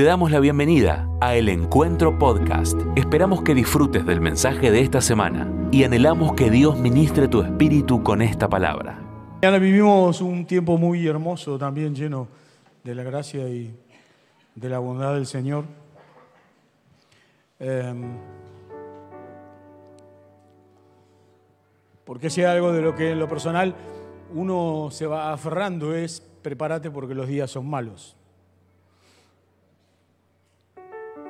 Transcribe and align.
Te 0.00 0.06
damos 0.06 0.30
la 0.30 0.40
bienvenida 0.40 1.06
a 1.20 1.34
El 1.34 1.50
Encuentro 1.50 2.18
Podcast. 2.18 2.80
Esperamos 2.96 3.42
que 3.42 3.54
disfrutes 3.54 4.06
del 4.06 4.22
mensaje 4.22 4.70
de 4.70 4.80
esta 4.80 5.02
semana 5.02 5.52
y 5.70 5.84
anhelamos 5.84 6.32
que 6.32 6.50
Dios 6.50 6.78
ministre 6.78 7.28
tu 7.28 7.42
espíritu 7.42 8.02
con 8.02 8.22
esta 8.22 8.48
palabra. 8.48 8.98
Mañana 9.42 9.58
vivimos 9.58 10.22
un 10.22 10.46
tiempo 10.46 10.78
muy 10.78 11.06
hermoso, 11.06 11.58
también 11.58 11.94
lleno 11.94 12.28
de 12.82 12.94
la 12.94 13.02
gracia 13.02 13.46
y 13.50 13.76
de 14.54 14.68
la 14.70 14.78
bondad 14.78 15.12
del 15.12 15.26
Señor. 15.26 15.66
Em, 17.58 18.16
porque 22.06 22.30
si 22.30 22.42
algo 22.42 22.72
de 22.72 22.80
lo 22.80 22.94
que 22.94 23.10
en 23.10 23.18
lo 23.18 23.28
personal 23.28 23.74
uno 24.32 24.88
se 24.90 25.06
va 25.06 25.30
aferrando 25.34 25.94
es 25.94 26.22
prepárate 26.40 26.90
porque 26.90 27.14
los 27.14 27.28
días 27.28 27.50
son 27.50 27.68
malos. 27.68 28.16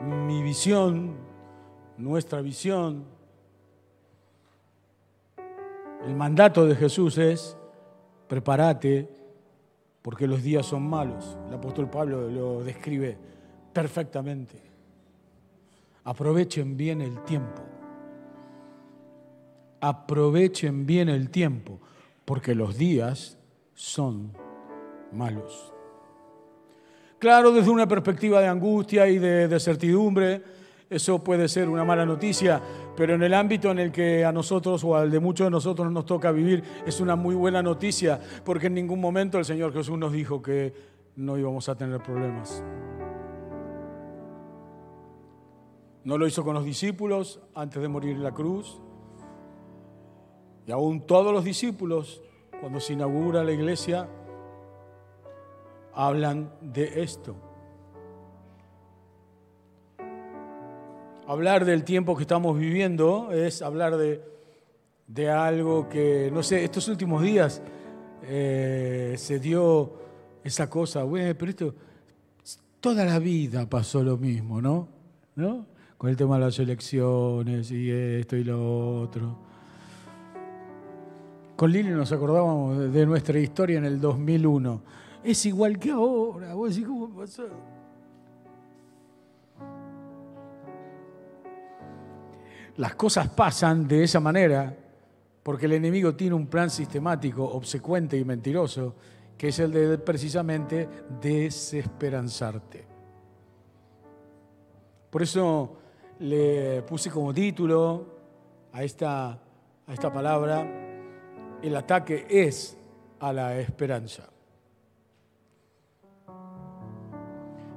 Mi 0.03 0.43
visión, 0.43 1.17
nuestra 1.99 2.41
visión, 2.41 3.05
el 6.07 6.15
mandato 6.15 6.65
de 6.65 6.75
Jesús 6.75 7.19
es 7.19 7.57
prepárate 8.27 9.09
porque 10.03 10.27
los 10.27 10.43
días 10.43 10.65
son 10.65 10.89
malos. 10.89 11.37
El 11.49 11.55
apóstol 11.55 11.91
Pablo 11.91 12.31
lo 12.31 12.65
describe 12.65 13.19
perfectamente. 13.73 14.63
Aprovechen 16.05 16.77
bien 16.77 17.03
el 17.03 17.23
tiempo. 17.25 17.63
Aprovechen 19.81 20.87
bien 20.87 21.09
el 21.09 21.31
tiempo, 21.31 21.79
porque 22.25 22.55
los 22.55 22.77
días 22.77 23.39
son 23.75 24.33
malos. 25.13 25.73
Claro, 27.21 27.53
desde 27.53 27.71
una 27.71 27.87
perspectiva 27.87 28.41
de 28.41 28.49
angustia 28.49 29.07
y 29.07 29.19
de, 29.19 29.61
certidumbre, 29.61 30.43
eso 30.89 31.23
puede 31.23 31.49
ser 31.49 31.69
una 31.69 31.85
mala 31.85 32.07
noticia, 32.07 32.63
pero 32.97 33.15
en 33.15 33.23
el 33.23 33.35
ámbito 33.35 33.71
en 33.71 33.79
el 33.79 33.93
que 33.93 34.25
a 34.25 34.33
nosotros 34.33 34.83
o 34.85 34.97
al 34.97 35.11
de 35.11 35.21
muchos 35.21 35.45
de 35.47 35.51
nosotros 35.51 35.93
nos 35.93 36.07
toca 36.07 36.33
vivir, 36.33 36.65
es 36.87 36.99
una 36.99 37.17
muy 37.17 37.35
buena 37.35 37.63
noticia, 37.63 38.19
porque 38.43 38.69
en 38.69 38.75
ningún 38.75 39.03
momento 39.03 39.39
el 39.39 39.45
Señor 39.45 39.75
Jesús 39.75 39.99
nos 39.99 40.13
dijo 40.13 40.41
que 40.41 40.73
no 41.17 41.37
íbamos 41.37 41.69
a 41.69 41.75
tener 41.75 42.03
problemas. 42.03 42.65
No 46.05 46.17
lo 46.17 46.27
hizo 46.27 46.43
con 46.43 46.55
los 46.55 46.65
discípulos 46.65 47.43
antes 47.55 47.83
de 47.83 47.89
morir 47.89 48.13
en 48.13 48.23
la 48.23 48.33
cruz. 48.33 48.81
Y 50.67 50.73
aún 50.73 51.03
todos 51.07 51.35
los 51.35 51.45
discípulos, 51.45 52.23
cuando 52.63 52.81
se 52.81 52.95
inaugura 52.95 53.45
la 53.45 53.53
iglesia, 53.53 54.09
hablan 55.95 56.53
de 56.61 57.03
esto. 57.03 57.37
Hablar 61.27 61.65
del 61.65 61.85
tiempo 61.85 62.17
que 62.17 62.23
estamos 62.23 62.59
viviendo 62.59 63.31
es 63.33 63.63
hablar 63.63 63.97
de, 63.97 65.31
algo 65.31 65.89
que, 65.89 66.31
no 66.33 66.43
sé, 66.43 66.65
estos 66.65 66.89
últimos 66.89 67.23
días 67.23 67.63
eh, 68.23 69.15
se 69.17 69.39
dio 69.39 69.93
esa 70.43 70.69
cosa, 70.69 71.03
güey, 71.03 71.35
pero 71.35 71.51
esto, 71.51 71.75
toda 72.81 73.05
la 73.05 73.19
vida 73.19 73.69
pasó 73.69 74.03
lo 74.03 74.17
mismo, 74.17 74.61
¿no? 74.61 74.89
¿No? 75.37 75.67
con 76.01 76.09
el 76.09 76.17
tema 76.17 76.37
de 76.39 76.47
las 76.47 76.59
elecciones 76.59 77.71
y 77.71 77.91
esto 77.91 78.35
y 78.35 78.43
lo 78.43 79.03
otro. 79.03 79.37
Con 81.55 81.71
Lili 81.71 81.91
nos 81.91 82.11
acordábamos 82.11 82.91
de 82.91 83.05
nuestra 83.05 83.39
historia 83.39 83.77
en 83.77 83.85
el 83.85 84.01
2001. 84.01 84.83
Es 85.23 85.45
igual 85.47 85.79
que 85.79 85.91
ahora. 85.91 86.55
Vos 86.55 86.71
decís, 86.71 86.87
¿cómo 86.87 87.09
pasó? 87.11 87.49
Las 92.77 92.95
cosas 92.95 93.29
pasan 93.29 93.87
de 93.87 94.05
esa 94.05 94.21
manera 94.21 94.75
porque 95.43 95.67
el 95.67 95.73
enemigo 95.73 96.15
tiene 96.15 96.35
un 96.35 96.47
plan 96.47 96.71
sistemático, 96.71 97.45
obsecuente 97.45 98.17
y 98.17 98.25
mentiroso, 98.25 98.95
que 99.37 99.49
es 99.49 99.59
el 99.59 99.73
de 99.73 99.99
precisamente 99.99 100.89
desesperanzarte. 101.21 102.87
Por 105.11 105.23
eso 105.23 105.77
le 106.21 106.83
puse 106.83 107.11
como 107.11 107.35
título 107.35 108.07
a 108.73 108.85
esta, 108.85 109.31
a 109.31 109.93
esta 109.93 110.13
palabra, 110.13 110.67
el 111.63 111.77
ataque 111.77 112.27
es 112.29 112.77
a 113.19 113.33
la 113.33 113.59
esperanza. 113.59 114.29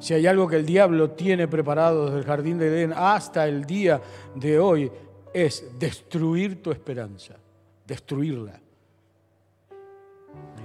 Si 0.03 0.13
hay 0.13 0.27
algo 0.27 0.49
que 0.49 0.57
el 0.57 0.65
diablo 0.65 1.11
tiene 1.11 1.47
preparado 1.47 2.07
desde 2.07 2.17
el 2.17 2.25
jardín 2.25 2.57
de 2.57 2.67
Edén 2.67 2.93
hasta 2.93 3.47
el 3.47 3.63
día 3.63 4.01
de 4.35 4.59
hoy, 4.59 4.91
es 5.33 5.79
destruir 5.79 6.61
tu 6.61 6.71
esperanza, 6.71 7.35
destruirla. 7.87 8.59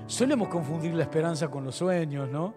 Solemos 0.09 0.49
confundir 0.49 0.93
la 0.93 1.05
esperanza 1.05 1.47
con 1.47 1.63
los 1.63 1.77
sueños, 1.77 2.29
¿no? 2.29 2.53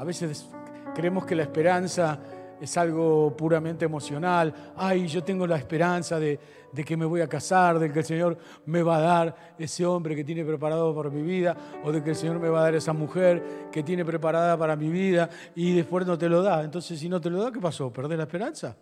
A 0.00 0.02
veces 0.02 0.48
creemos 0.96 1.24
que 1.24 1.36
la 1.36 1.44
esperanza 1.44 2.18
es 2.60 2.76
algo 2.76 3.36
puramente 3.36 3.84
emocional. 3.84 4.52
Ay, 4.76 5.06
yo 5.06 5.22
tengo 5.22 5.46
la 5.46 5.56
esperanza 5.56 6.18
de, 6.18 6.38
que 6.84 6.96
me 6.96 7.04
voy 7.04 7.20
a 7.20 7.28
casar, 7.28 7.78
de 7.78 7.92
que 7.92 8.00
el 8.00 8.04
Señor 8.04 8.38
me 8.66 8.82
va 8.82 8.96
a 8.96 9.00
dar 9.00 9.36
ese 9.58 9.84
hombre 9.84 10.14
que 10.14 10.24
tiene 10.24 10.44
preparado 10.44 10.94
para 10.94 11.10
mi 11.10 11.22
vida, 11.22 11.56
o 11.84 11.92
de 11.92 12.02
que 12.02 12.10
el 12.10 12.16
Señor 12.16 12.38
me 12.38 12.48
va 12.48 12.60
a 12.60 12.62
dar 12.64 12.74
esa 12.74 12.92
mujer 12.92 13.68
que 13.72 13.82
tiene 13.82 14.04
preparada 14.04 14.56
para 14.56 14.76
mi 14.76 14.88
vida 14.88 15.28
y 15.54 15.74
después 15.74 16.06
no 16.06 16.16
te 16.18 16.28
lo 16.28 16.42
da. 16.42 16.62
Entonces, 16.62 16.98
si 16.98 17.08
no 17.08 17.20
te 17.20 17.30
lo 17.30 17.42
da, 17.42 17.52
¿qué 17.52 17.60
pasó? 17.60 17.92
¿Perdés 17.92 18.18
la 18.18 18.24
esperanza? 18.24 18.76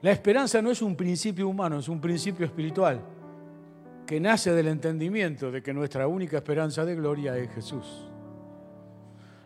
La 0.00 0.12
esperanza 0.12 0.62
no 0.62 0.70
es 0.70 0.80
un 0.80 0.94
principio 0.94 1.48
humano, 1.48 1.78
es 1.78 1.88
un 1.88 2.00
principio 2.00 2.46
espiritual 2.46 3.00
que 4.06 4.20
nace 4.20 4.52
del 4.52 4.68
entendimiento 4.68 5.50
de 5.50 5.62
que 5.62 5.74
nuestra 5.74 6.08
única 6.08 6.38
esperanza 6.38 6.82
de 6.84 6.94
gloria 6.94 7.36
es 7.36 7.50
Jesús. 7.50 8.08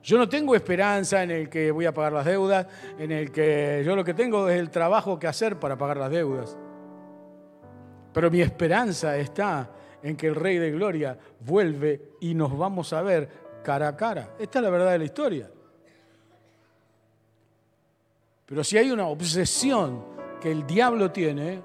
Yo 0.02 0.18
no 0.18 0.28
tengo 0.28 0.54
esperanza 0.56 1.22
en 1.22 1.30
el 1.30 1.48
que 1.48 1.70
voy 1.70 1.86
a 1.86 1.94
pagar 1.94 2.12
las 2.12 2.24
deudas, 2.24 2.66
en 2.98 3.12
el 3.12 3.30
que 3.30 3.82
yo 3.84 3.94
lo 3.94 4.04
que 4.04 4.14
tengo 4.14 4.48
es 4.48 4.58
el 4.58 4.70
trabajo 4.70 5.18
que 5.18 5.28
hacer 5.28 5.58
para 5.60 5.78
pagar 5.78 5.96
las 5.96 6.10
deudas. 6.10 6.56
Pero 8.12 8.30
mi 8.30 8.40
esperanza 8.40 9.16
está 9.16 9.70
en 10.02 10.16
que 10.16 10.26
el 10.26 10.34
Rey 10.34 10.58
de 10.58 10.72
Gloria 10.72 11.16
vuelve 11.40 12.14
y 12.20 12.34
nos 12.34 12.56
vamos 12.56 12.92
a 12.92 13.02
ver 13.02 13.28
cara 13.62 13.88
a 13.88 13.96
cara. 13.96 14.34
Esta 14.38 14.58
es 14.58 14.64
la 14.64 14.70
verdad 14.70 14.90
de 14.90 14.98
la 14.98 15.04
historia. 15.04 15.50
Pero 18.44 18.64
si 18.64 18.76
hay 18.76 18.90
una 18.90 19.06
obsesión 19.06 20.04
que 20.40 20.50
el 20.50 20.66
diablo 20.66 21.12
tiene, 21.12 21.62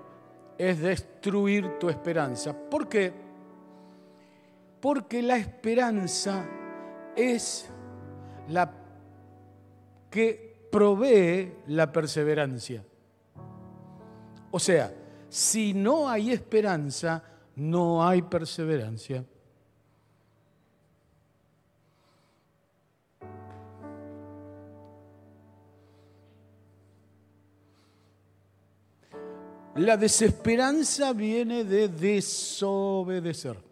es 0.58 0.80
destruir 0.80 1.80
tu 1.80 1.90
esperanza. 1.90 2.54
¿Por 2.54 2.88
qué? 2.88 3.12
Porque 4.80 5.24
la 5.24 5.38
esperanza 5.38 6.48
es 7.16 7.70
la 8.50 8.72
que 10.10 10.68
provee 10.72 11.54
la 11.68 11.92
perseverancia. 11.92 12.84
O 14.52 14.60
sea, 14.60 14.94
si 15.30 15.74
no 15.74 16.10
hay 16.10 16.32
esperanza, 16.32 17.24
no 17.56 18.06
hay 18.06 18.22
perseverancia. 18.22 19.24
La 29.76 29.96
desesperanza 29.96 31.14
viene 31.14 31.64
de 31.64 31.88
desobedecer. 31.88 33.67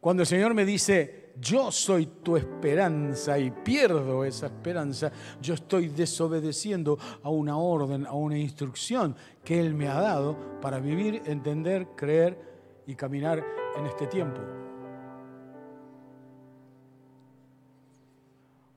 Cuando 0.00 0.22
el 0.22 0.26
Señor 0.26 0.54
me 0.54 0.64
dice, 0.64 1.32
yo 1.38 1.70
soy 1.70 2.06
tu 2.22 2.36
esperanza 2.36 3.38
y 3.38 3.50
pierdo 3.50 4.24
esa 4.24 4.46
esperanza, 4.46 5.12
yo 5.40 5.54
estoy 5.54 5.88
desobedeciendo 5.88 6.98
a 7.22 7.28
una 7.28 7.58
orden, 7.58 8.06
a 8.06 8.12
una 8.12 8.38
instrucción 8.38 9.14
que 9.44 9.60
Él 9.60 9.74
me 9.74 9.88
ha 9.88 10.00
dado 10.00 10.60
para 10.60 10.78
vivir, 10.80 11.22
entender, 11.26 11.88
creer 11.96 12.38
y 12.86 12.94
caminar 12.94 13.44
en 13.76 13.86
este 13.86 14.06
tiempo. 14.06 14.40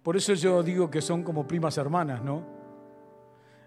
Por 0.04 0.18
eso 0.18 0.34
yo 0.34 0.62
digo 0.62 0.92
que 0.92 1.02
son 1.02 1.24
como 1.24 1.48
primas 1.48 1.78
hermanas, 1.78 2.22
¿no? 2.22 2.44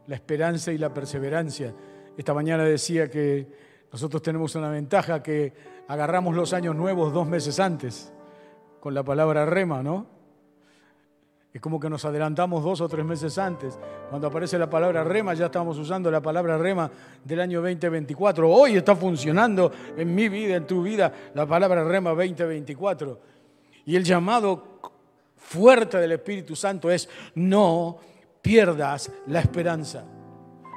La 0.06 0.14
esperanza 0.14 0.70
y 0.72 0.78
la 0.78 0.92
perseverancia. 0.92 1.74
Esta 2.16 2.34
mañana 2.34 2.64
decía 2.64 3.08
que 3.10 3.48
nosotros 3.90 4.20
tenemos 4.20 4.54
una 4.54 4.68
ventaja 4.68 5.22
que 5.22 5.54
agarramos 5.88 6.34
los 6.34 6.52
años 6.52 6.74
nuevos 6.74 7.12
dos 7.12 7.26
meses 7.26 7.60
antes, 7.60 8.12
con 8.80 8.94
la 8.94 9.02
palabra 9.02 9.46
rema, 9.46 9.82
¿no? 9.82 10.06
Es 11.56 11.62
como 11.62 11.80
que 11.80 11.88
nos 11.88 12.04
adelantamos 12.04 12.62
dos 12.62 12.82
o 12.82 12.88
tres 12.88 13.02
meses 13.02 13.38
antes. 13.38 13.78
Cuando 14.10 14.28
aparece 14.28 14.58
la 14.58 14.68
palabra 14.68 15.02
rema, 15.04 15.32
ya 15.32 15.46
estamos 15.46 15.78
usando 15.78 16.10
la 16.10 16.20
palabra 16.20 16.58
rema 16.58 16.90
del 17.24 17.40
año 17.40 17.62
2024. 17.62 18.46
Hoy 18.46 18.76
está 18.76 18.94
funcionando 18.94 19.72
en 19.96 20.14
mi 20.14 20.28
vida, 20.28 20.56
en 20.56 20.66
tu 20.66 20.82
vida, 20.82 21.10
la 21.32 21.46
palabra 21.46 21.82
rema 21.82 22.10
2024. 22.10 23.18
Y 23.86 23.96
el 23.96 24.04
llamado 24.04 24.80
fuerte 25.38 25.96
del 25.96 26.12
Espíritu 26.12 26.54
Santo 26.54 26.90
es 26.90 27.08
no 27.36 28.00
pierdas 28.42 29.10
la 29.28 29.40
esperanza. 29.40 30.04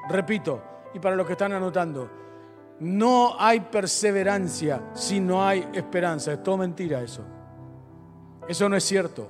Repito, 0.10 0.64
y 0.94 1.00
para 1.00 1.18
los 1.18 1.28
que 1.28 1.34
están 1.34 1.52
anotando, 1.52 2.10
no 2.80 3.36
hay 3.40 3.60
perseverancia 3.60 4.82
si 4.94 5.20
no 5.20 5.46
hay 5.46 5.68
esperanza. 5.74 6.34
Es 6.34 6.44
todo 6.44 6.58
mentira 6.58 7.02
eso. 7.02 7.24
Eso 8.48 8.70
no 8.70 8.76
es 8.76 8.84
cierto. 8.84 9.30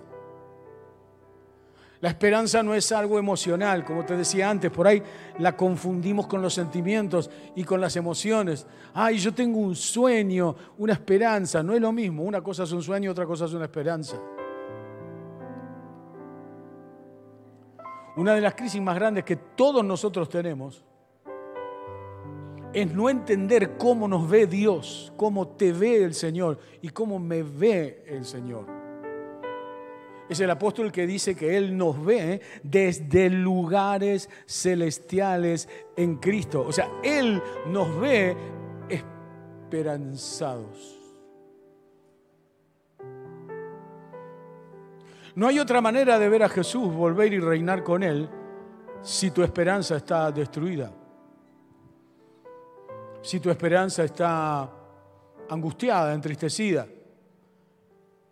La 2.02 2.10
esperanza 2.10 2.64
no 2.64 2.74
es 2.74 2.94
algo 2.94 3.20
emocional, 3.20 3.84
como 3.84 4.06
te 4.06 4.16
decía 4.16 4.50
antes, 4.50 4.72
por 4.72 4.88
ahí 4.88 5.04
la 5.40 5.58
confundimos 5.58 6.28
con 6.28 6.42
los 6.42 6.54
sentimientos 6.54 7.30
y 7.56 7.66
con 7.66 7.82
las 7.82 7.98
emociones. 7.98 8.66
Ay, 8.94 9.18
yo 9.18 9.34
tengo 9.34 9.60
un 9.60 9.76
sueño, 9.76 10.56
una 10.78 10.94
esperanza, 10.94 11.62
no 11.62 11.74
es 11.74 11.82
lo 11.82 11.92
mismo, 11.92 12.24
una 12.24 12.42
cosa 12.42 12.64
es 12.64 12.72
un 12.72 12.82
sueño, 12.82 13.12
otra 13.12 13.26
cosa 13.26 13.46
es 13.46 13.54
una 13.54 13.66
esperanza. 13.66 14.16
Una 18.16 18.34
de 18.34 18.42
las 18.42 18.56
crisis 18.56 18.82
más 18.82 18.96
grandes 18.96 19.26
que 19.26 19.36
todos 19.36 19.84
nosotros 19.84 20.30
tenemos 20.30 20.86
es 22.74 22.94
no 22.94 23.10
entender 23.10 23.78
cómo 23.78 24.08
nos 24.08 24.30
ve 24.30 24.48
Dios, 24.48 25.12
cómo 25.18 25.48
te 25.48 25.74
ve 25.74 26.04
el 26.04 26.14
Señor 26.14 26.60
y 26.82 26.90
cómo 26.90 27.20
me 27.20 27.44
ve 27.44 28.04
el 28.08 28.26
Señor. 28.26 28.66
Es 30.30 30.40
el 30.40 30.50
apóstol 30.52 30.92
que 30.92 31.08
dice 31.08 31.36
que 31.36 31.58
Él 31.58 31.76
nos 31.76 32.06
ve 32.06 32.40
desde 32.62 33.32
lugares 33.32 34.30
celestiales 34.46 35.68
en 35.98 36.18
Cristo. 36.18 36.64
O 36.68 36.72
sea, 36.72 36.88
Él 37.04 37.42
nos 37.66 38.00
ve 38.00 38.38
esperanzados. 38.88 40.98
No 45.34 45.48
hay 45.48 45.58
otra 45.58 45.82
manera 45.82 46.20
de 46.20 46.30
ver 46.30 46.44
a 46.44 46.50
Jesús 46.50 46.94
volver 46.94 47.34
y 47.34 47.40
reinar 47.40 47.84
con 47.84 48.04
Él 48.04 48.30
si 49.02 49.32
tu 49.32 49.42
esperanza 49.42 49.96
está 49.96 50.32
destruida. 50.32 50.94
Si 53.22 53.40
tu 53.40 53.50
esperanza 53.50 54.04
está 54.04 54.70
angustiada, 55.50 56.14
entristecida. 56.14 56.88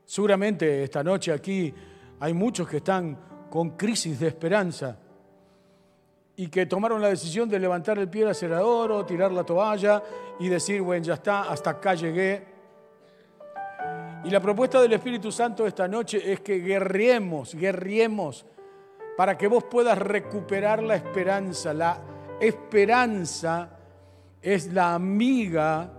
Seguramente 0.06 0.84
esta 0.84 1.04
noche 1.04 1.34
aquí 1.34 1.74
hay 2.19 2.34
muchos 2.34 2.68
que 2.68 2.78
están 2.78 3.18
con 3.50 3.72
crisis 3.72 4.19
de 4.19 4.28
esperanza 4.28 4.98
y 6.36 6.48
que 6.48 6.66
tomaron 6.66 7.01
la 7.01 7.10
decisión 7.10 7.50
de 7.50 7.60
levantar 7.60 7.98
el 7.98 8.10
pie 8.10 8.24
al 8.24 8.30
acelerador 8.30 8.92
o 8.92 9.06
tirar 9.06 9.31
la 9.31 9.44
toalla 9.44 10.01
y 10.39 10.48
decir, 10.48 10.81
bueno, 10.81 11.04
ya 11.04 11.16
está, 11.16 11.50
hasta 11.50 11.72
acá 11.72 11.95
llegué. 11.95 12.45
Y 14.24 14.30
la 14.30 14.40
propuesta 14.40 14.81
del 14.81 14.94
Espíritu 14.94 15.31
Santo 15.31 15.68
esta 15.68 15.88
noche 15.88 16.31
es 16.31 16.40
que 16.42 16.60
guerriemos, 16.60 17.56
guerriemos, 17.56 18.45
para 19.18 19.38
que 19.38 19.48
vos 19.48 19.63
puedas 19.63 19.98
recuperar 19.98 20.83
la 20.83 20.95
esperanza. 20.95 21.74
La 21.74 22.00
esperanza 22.40 23.77
es 24.42 24.72
la 24.74 24.94
amiga 24.94 25.92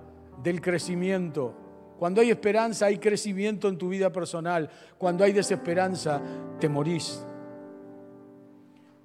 del 0.43 0.61
crecimiento. 0.61 1.55
Cuando 1.99 2.21
hay 2.21 2.31
esperanza 2.31 2.87
hay 2.87 2.99
crecimiento 2.99 3.69
en 3.69 3.77
tu 3.77 3.89
vida 3.89 4.13
personal. 4.13 4.71
Cuando 4.97 5.25
hay 5.25 5.33
desesperanza, 5.33 6.21
te 6.61 6.69
morís. 6.69 7.25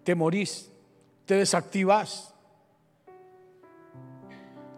Te 0.04 0.14
morís, 0.14 0.72
te 1.26 1.36
desactivás. 1.36 2.34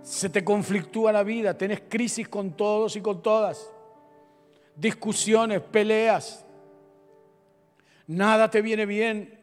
Se 0.01 0.29
te 0.29 0.43
conflictúa 0.43 1.11
la 1.11 1.23
vida, 1.23 1.57
tenés 1.57 1.81
crisis 1.89 2.29
con 2.29 2.51
todos 2.51 2.95
y 2.95 3.01
con 3.01 3.21
todas. 3.21 3.69
Discusiones, 4.75 5.61
peleas. 5.61 6.45
Nada 8.07 8.49
te 8.49 8.61
viene 8.61 8.85
bien. 8.85 9.34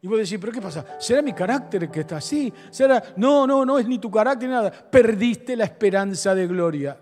Y 0.00 0.06
vos 0.06 0.18
decís, 0.18 0.38
pero 0.40 0.52
¿qué 0.52 0.62
pasa? 0.62 0.84
¿Será 0.98 1.22
mi 1.22 1.32
carácter 1.32 1.90
que 1.90 2.00
está 2.00 2.18
así? 2.18 2.52
¿Será? 2.70 3.02
No, 3.16 3.46
no, 3.46 3.64
no 3.64 3.78
es 3.78 3.86
ni 3.86 3.98
tu 3.98 4.10
carácter 4.10 4.48
ni 4.48 4.54
nada. 4.54 4.70
Perdiste 4.70 5.56
la 5.56 5.64
esperanza 5.64 6.34
de 6.34 6.46
gloria 6.46 6.96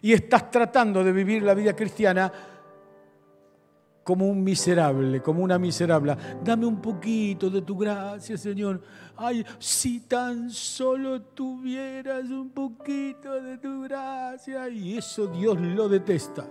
y 0.00 0.12
estás 0.12 0.50
tratando 0.50 1.02
de 1.02 1.12
vivir 1.12 1.42
la 1.42 1.54
vida 1.54 1.74
cristiana 1.74 2.32
como 4.04 4.26
un 4.26 4.42
miserable, 4.42 5.20
como 5.20 5.42
una 5.42 5.58
miserable. 5.58 6.16
Dame 6.42 6.64
un 6.64 6.80
poquito 6.80 7.50
de 7.50 7.60
tu 7.60 7.76
gracia, 7.76 8.38
Señor. 8.38 8.80
Ay, 9.16 9.44
si 9.58 10.00
tan 10.00 10.50
solo 10.50 11.20
tuvieras 11.20 12.30
un 12.30 12.50
poquito 12.50 13.42
de 13.42 13.58
tu 13.58 13.82
gracia. 13.82 14.68
Y 14.70 14.96
eso 14.96 15.26
Dios 15.26 15.60
lo 15.60 15.88
detesta. 15.90 16.46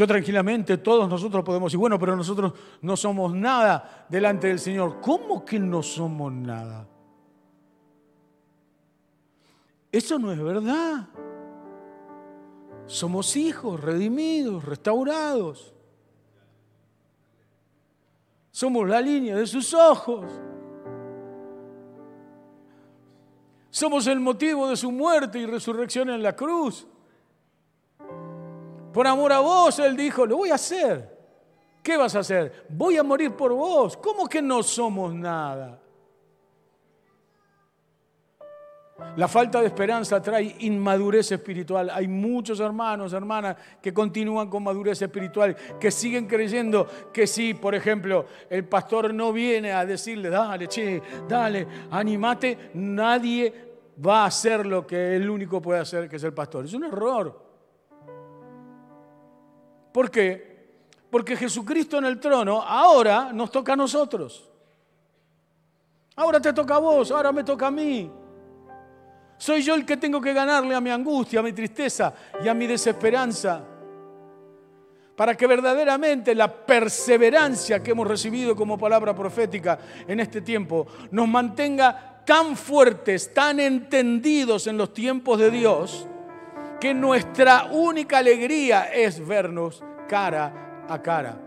Yo 0.00 0.06
tranquilamente, 0.06 0.78
todos 0.78 1.06
nosotros 1.10 1.44
podemos 1.44 1.70
decir, 1.70 1.78
bueno, 1.78 1.98
pero 1.98 2.16
nosotros 2.16 2.54
no 2.80 2.96
somos 2.96 3.34
nada 3.34 4.06
delante 4.08 4.46
del 4.46 4.58
Señor. 4.58 4.98
¿Cómo 4.98 5.44
que 5.44 5.58
no 5.58 5.82
somos 5.82 6.32
nada? 6.32 6.88
Eso 9.92 10.18
no 10.18 10.32
es 10.32 10.42
verdad. 10.42 11.06
Somos 12.86 13.36
hijos 13.36 13.78
redimidos, 13.78 14.64
restaurados. 14.64 15.74
Somos 18.52 18.88
la 18.88 19.02
línea 19.02 19.36
de 19.36 19.46
sus 19.46 19.74
ojos. 19.74 20.24
Somos 23.68 24.06
el 24.06 24.18
motivo 24.18 24.66
de 24.66 24.78
su 24.78 24.90
muerte 24.90 25.40
y 25.40 25.44
resurrección 25.44 26.08
en 26.08 26.22
la 26.22 26.34
cruz. 26.34 26.86
Por 28.92 29.06
amor 29.06 29.32
a 29.32 29.40
vos, 29.40 29.78
Él 29.78 29.96
dijo, 29.96 30.26
lo 30.26 30.38
voy 30.38 30.50
a 30.50 30.54
hacer. 30.54 31.18
¿Qué 31.82 31.96
vas 31.96 32.14
a 32.14 32.20
hacer? 32.20 32.66
Voy 32.68 32.96
a 32.96 33.02
morir 33.02 33.32
por 33.32 33.52
vos. 33.52 33.96
¿Cómo 33.96 34.28
que 34.28 34.42
no 34.42 34.62
somos 34.62 35.14
nada? 35.14 35.80
La 39.16 39.28
falta 39.28 39.60
de 39.60 39.66
esperanza 39.66 40.20
trae 40.20 40.56
inmadurez 40.60 41.32
espiritual. 41.32 41.90
Hay 41.90 42.06
muchos 42.06 42.60
hermanos, 42.60 43.12
hermanas 43.12 43.56
que 43.80 43.94
continúan 43.94 44.48
con 44.48 44.62
madurez 44.62 45.00
espiritual, 45.00 45.56
que 45.78 45.90
siguen 45.90 46.26
creyendo 46.26 46.86
que 47.12 47.26
si, 47.26 47.54
por 47.54 47.74
ejemplo, 47.74 48.26
el 48.48 48.64
pastor 48.66 49.12
no 49.14 49.32
viene 49.32 49.72
a 49.72 49.86
decirle, 49.86 50.28
dale, 50.28 50.68
che, 50.68 51.02
dale, 51.26 51.66
animate, 51.90 52.70
nadie 52.74 53.52
va 54.04 54.24
a 54.24 54.26
hacer 54.26 54.66
lo 54.66 54.86
que 54.86 55.16
el 55.16 55.28
único 55.28 55.60
puede 55.60 55.80
hacer, 55.80 56.08
que 56.08 56.16
es 56.16 56.24
el 56.24 56.34
pastor. 56.34 56.66
Es 56.66 56.74
un 56.74 56.84
error. 56.84 57.49
¿Por 59.92 60.10
qué? 60.10 60.50
Porque 61.10 61.36
Jesucristo 61.36 61.98
en 61.98 62.04
el 62.04 62.20
trono 62.20 62.62
ahora 62.62 63.32
nos 63.32 63.50
toca 63.50 63.72
a 63.72 63.76
nosotros. 63.76 64.48
Ahora 66.16 66.40
te 66.40 66.52
toca 66.52 66.76
a 66.76 66.78
vos, 66.78 67.10
ahora 67.10 67.32
me 67.32 67.44
toca 67.44 67.66
a 67.66 67.70
mí. 67.70 68.10
Soy 69.38 69.62
yo 69.62 69.74
el 69.74 69.86
que 69.86 69.96
tengo 69.96 70.20
que 70.20 70.34
ganarle 70.34 70.74
a 70.74 70.80
mi 70.80 70.90
angustia, 70.90 71.40
a 71.40 71.42
mi 71.42 71.52
tristeza 71.52 72.12
y 72.44 72.48
a 72.48 72.54
mi 72.54 72.66
desesperanza. 72.66 73.64
Para 75.16 75.34
que 75.34 75.46
verdaderamente 75.46 76.34
la 76.34 76.54
perseverancia 76.54 77.82
que 77.82 77.90
hemos 77.90 78.06
recibido 78.06 78.54
como 78.54 78.78
palabra 78.78 79.14
profética 79.14 79.78
en 80.06 80.20
este 80.20 80.42
tiempo 80.42 80.86
nos 81.10 81.26
mantenga 81.26 82.22
tan 82.24 82.56
fuertes, 82.56 83.32
tan 83.32 83.60
entendidos 83.60 84.66
en 84.66 84.76
los 84.76 84.92
tiempos 84.92 85.38
de 85.38 85.50
Dios, 85.50 86.06
que 86.80 86.94
nuestra 86.94 87.66
única 87.66 88.18
alegría 88.18 88.92
es 88.92 89.24
vernos 89.24 89.84
cara 90.08 90.84
a 90.88 91.00
cara. 91.00 91.38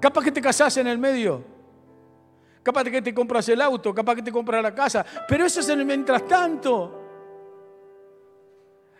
Capaz 0.00 0.24
que 0.24 0.32
te 0.32 0.40
casás 0.40 0.76
en 0.78 0.86
el 0.86 0.98
medio, 0.98 1.44
capaz 2.62 2.84
que 2.84 3.02
te 3.02 3.14
compras 3.14 3.48
el 3.48 3.60
auto, 3.60 3.94
capaz 3.94 4.16
que 4.16 4.22
te 4.22 4.32
compras 4.32 4.62
la 4.62 4.74
casa, 4.74 5.04
pero 5.28 5.44
eso 5.44 5.60
es 5.60 5.68
en 5.68 5.80
el 5.80 5.86
mientras 5.86 6.26
tanto. 6.26 7.02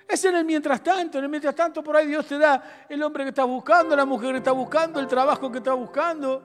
Es 0.07 0.25
en 0.25 0.37
el 0.37 0.45
mientras 0.45 0.83
tanto, 0.83 1.19
en 1.19 1.25
el 1.25 1.31
mientras 1.31 1.55
tanto 1.55 1.83
por 1.83 1.97
ahí 1.97 2.07
Dios 2.07 2.27
te 2.27 2.39
da 2.39 2.87
el 2.89 3.03
hombre 3.03 3.25
que 3.25 3.31
estás 3.31 3.47
buscando, 3.47 3.97
la 3.97 4.05
mujer 4.05 4.33
que 4.33 4.39
estás 4.39 4.55
buscando, 4.55 5.01
el 5.01 5.09
trabajo 5.09 5.51
que 5.51 5.59
estás 5.59 5.77
buscando. 5.77 6.43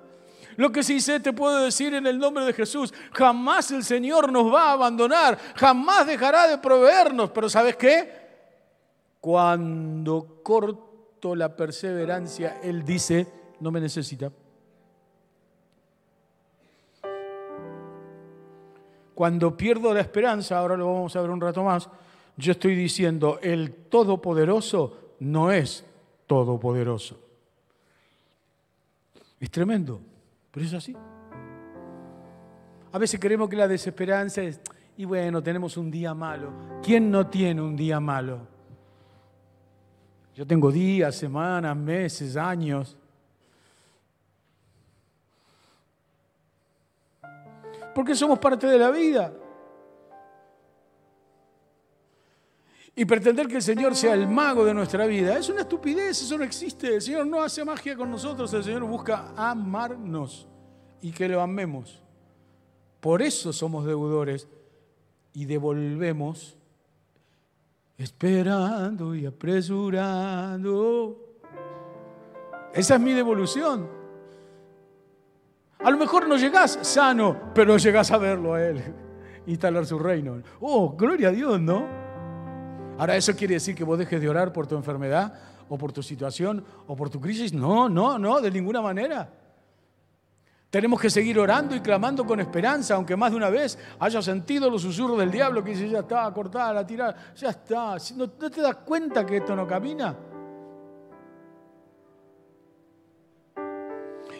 Lo 0.57 0.71
que 0.71 0.83
sí 0.83 0.99
sé 0.99 1.19
te 1.19 1.31
puedo 1.31 1.63
decir 1.63 1.93
en 1.93 2.07
el 2.07 2.17
nombre 2.17 2.43
de 2.43 2.53
Jesús, 2.53 2.93
jamás 3.13 3.71
el 3.71 3.83
Señor 3.83 4.31
nos 4.31 4.51
va 4.51 4.69
a 4.69 4.71
abandonar, 4.73 5.37
jamás 5.55 6.07
dejará 6.07 6.47
de 6.47 6.57
proveernos, 6.57 7.29
pero 7.31 7.49
¿sabes 7.49 7.75
qué? 7.75 8.20
Cuando 9.21 10.41
corto 10.43 11.35
la 11.35 11.55
perseverancia, 11.55 12.59
Él 12.61 12.83
dice, 12.83 13.27
no 13.59 13.71
me 13.71 13.79
necesita. 13.79 14.31
Cuando 19.13 19.55
pierdo 19.55 19.93
la 19.93 20.01
esperanza, 20.01 20.57
ahora 20.57 20.75
lo 20.75 20.91
vamos 20.91 21.15
a 21.15 21.21
ver 21.21 21.29
un 21.29 21.39
rato 21.39 21.63
más, 21.63 21.87
yo 22.35 22.53
estoy 22.53 22.75
diciendo, 22.75 23.37
el 23.43 23.71
Todopoderoso 23.71 24.97
no 25.19 25.51
es 25.51 25.85
Todopoderoso. 26.25 27.19
Es 29.39 29.51
tremendo, 29.51 30.01
pero 30.49 30.65
es 30.65 30.73
así. 30.73 30.95
A 32.91 32.97
veces 32.97 33.19
creemos 33.19 33.47
que 33.47 33.55
la 33.55 33.67
desesperanza 33.67 34.41
es, 34.41 34.59
y 34.97 35.05
bueno, 35.05 35.43
tenemos 35.43 35.77
un 35.77 35.91
día 35.91 36.15
malo. 36.15 36.51
¿Quién 36.81 37.11
no 37.11 37.27
tiene 37.27 37.61
un 37.61 37.75
día 37.75 37.99
malo? 37.99 38.50
Yo 40.35 40.47
tengo 40.47 40.71
días, 40.71 41.15
semanas, 41.15 41.75
meses, 41.75 42.35
años. 42.35 42.95
Porque 47.93 48.15
somos 48.15 48.39
parte 48.39 48.67
de 48.67 48.77
la 48.79 48.89
vida. 48.91 49.33
Y 52.95 53.05
pretender 53.05 53.47
que 53.47 53.57
el 53.57 53.61
Señor 53.61 53.95
sea 53.95 54.13
el 54.13 54.27
mago 54.27 54.65
de 54.65 54.73
nuestra 54.73 55.05
vida 55.05 55.37
es 55.37 55.47
una 55.49 55.61
estupidez, 55.61 56.21
eso 56.21 56.37
no 56.37 56.43
existe. 56.43 56.95
El 56.95 57.01
Señor 57.01 57.25
no 57.25 57.41
hace 57.41 57.63
magia 57.63 57.95
con 57.95 58.11
nosotros, 58.11 58.53
el 58.53 58.63
Señor 58.63 58.83
busca 58.83 59.33
amarnos 59.35 60.47
y 61.01 61.11
que 61.11 61.27
lo 61.27 61.41
amemos. 61.41 62.01
Por 62.99 63.21
eso 63.21 63.51
somos 63.53 63.85
deudores 63.85 64.47
y 65.33 65.45
devolvemos 65.45 66.57
esperando 68.01 69.15
y 69.15 69.25
apresurando. 69.25 71.17
Esa 72.73 72.95
es 72.95 73.01
mi 73.01 73.13
devolución. 73.13 73.87
A 75.79 75.89
lo 75.89 75.97
mejor 75.97 76.27
no 76.27 76.37
llegás 76.37 76.79
sano, 76.81 77.51
pero 77.55 77.77
llegás 77.77 78.11
a 78.11 78.17
verlo 78.17 78.53
a 78.53 78.63
Él, 78.63 78.83
instalar 79.47 79.85
su 79.85 79.97
reino. 79.97 80.41
Oh, 80.59 80.95
gloria 80.95 81.29
a 81.29 81.31
Dios, 81.31 81.59
¿no? 81.59 81.87
Ahora, 82.97 83.15
¿eso 83.15 83.35
quiere 83.35 83.55
decir 83.55 83.73
que 83.73 83.83
vos 83.83 83.97
dejes 83.97 84.21
de 84.21 84.29
orar 84.29 84.53
por 84.53 84.67
tu 84.67 84.75
enfermedad 84.75 85.33
o 85.69 85.77
por 85.77 85.91
tu 85.91 86.03
situación 86.03 86.63
o 86.85 86.95
por 86.95 87.09
tu 87.09 87.19
crisis? 87.19 87.51
No, 87.51 87.89
no, 87.89 88.19
no, 88.19 88.39
de 88.41 88.51
ninguna 88.51 88.81
manera. 88.81 89.40
Tenemos 90.71 91.01
que 91.01 91.09
seguir 91.09 91.37
orando 91.37 91.75
y 91.75 91.81
clamando 91.81 92.25
con 92.25 92.39
esperanza, 92.39 92.95
aunque 92.95 93.17
más 93.17 93.31
de 93.31 93.37
una 93.37 93.49
vez 93.49 93.77
haya 93.99 94.21
sentido 94.21 94.69
los 94.69 94.81
susurros 94.81 95.19
del 95.19 95.29
diablo 95.29 95.61
que 95.61 95.71
dice, 95.71 95.89
ya 95.89 95.99
está, 95.99 96.31
cortada 96.33 96.73
la 96.73 96.87
tirada, 96.87 97.13
ya 97.35 97.49
está. 97.49 97.97
¿No, 98.15 98.31
¿No 98.39 98.49
te 98.49 98.61
das 98.61 98.77
cuenta 98.77 99.25
que 99.25 99.37
esto 99.37 99.53
no 99.53 99.67
camina? 99.67 100.15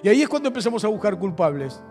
Y 0.02 0.08
ahí 0.08 0.22
es 0.22 0.30
cuando 0.30 0.48
empezamos 0.48 0.86
a 0.86 0.88
buscar 0.88 1.20
culpables. 1.20 1.84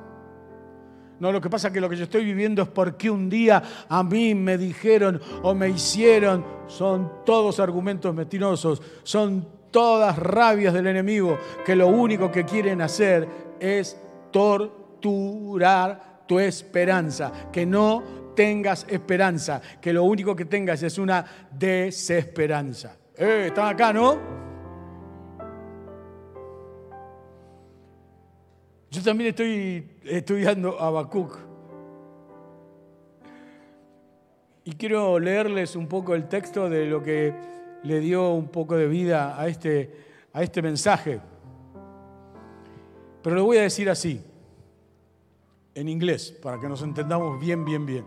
No, 1.19 1.31
lo 1.31 1.41
que 1.43 1.51
pasa 1.51 1.69
es 1.69 1.75
que 1.75 1.81
lo 1.83 1.91
que 1.91 1.97
yo 1.97 2.05
estoy 2.05 2.25
viviendo 2.25 2.63
es 2.63 2.69
porque 2.69 3.11
un 3.11 3.29
día 3.29 3.63
a 3.91 4.03
mí 4.03 4.35
me 4.35 4.57
dijeron 4.57 5.21
o 5.43 5.55
me 5.55 5.69
hicieron. 5.69 6.43
Son 6.67 7.13
todos 7.27 7.61
argumentos 7.61 8.15
mentirosos, 8.15 8.81
son 9.03 9.47
todas 9.71 10.19
rabias 10.19 10.73
del 10.73 10.87
enemigo 10.87 11.39
que 11.67 11.77
lo 11.77 11.89
único 11.89 12.33
que 12.33 12.47
quieren 12.47 12.81
hacer 12.81 13.29
es 13.61 14.01
torturar 14.31 16.25
tu 16.27 16.39
esperanza, 16.39 17.51
que 17.53 17.67
no 17.67 18.03
tengas 18.35 18.87
esperanza, 18.89 19.61
que 19.81 19.93
lo 19.93 20.05
único 20.05 20.35
que 20.37 20.45
tengas 20.45 20.83
es 20.83 20.99
una 20.99 21.25
desesperanza. 21.51 22.97
Eh, 23.17 23.47
¿Están 23.49 23.69
acá, 23.69 23.93
no? 23.93 24.19
Yo 28.91 29.03
también 29.03 29.31
estoy 29.31 29.99
estudiando 30.05 30.81
Habacuc. 30.81 31.39
Y 34.65 34.73
quiero 34.73 35.19
leerles 35.19 35.77
un 35.77 35.87
poco 35.87 36.15
el 36.15 36.29
texto 36.29 36.69
de 36.69 36.87
lo 36.87 37.03
que 37.03 37.33
le 37.83 38.01
dio 38.01 38.31
un 38.31 38.49
poco 38.49 38.77
de 38.77 38.89
vida 38.89 39.41
a 39.41 39.49
este, 39.49 39.91
a 40.33 40.43
este 40.43 40.61
mensaje. 40.61 41.21
Pero 43.23 43.37
lo 43.37 43.45
voy 43.45 43.59
a 43.59 43.63
decir 43.63 43.91
así, 43.91 44.23
en 45.75 45.89
inglés, 45.89 46.33
para 46.43 46.59
que 46.59 46.69
nos 46.69 46.83
entendamos 46.83 47.39
bien, 47.41 47.65
bien, 47.65 47.85
bien. 47.85 48.05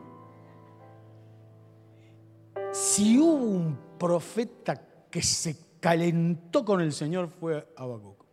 Si 2.72 3.20
hubo 3.20 3.46
un 3.46 3.77
profeta 4.00 4.82
que 5.10 5.22
se 5.22 5.55
calentó 5.79 6.65
con 6.65 6.82
el 6.82 6.91
Señor 6.91 7.29
fue 7.29 7.67
Habacuc. 7.75 8.24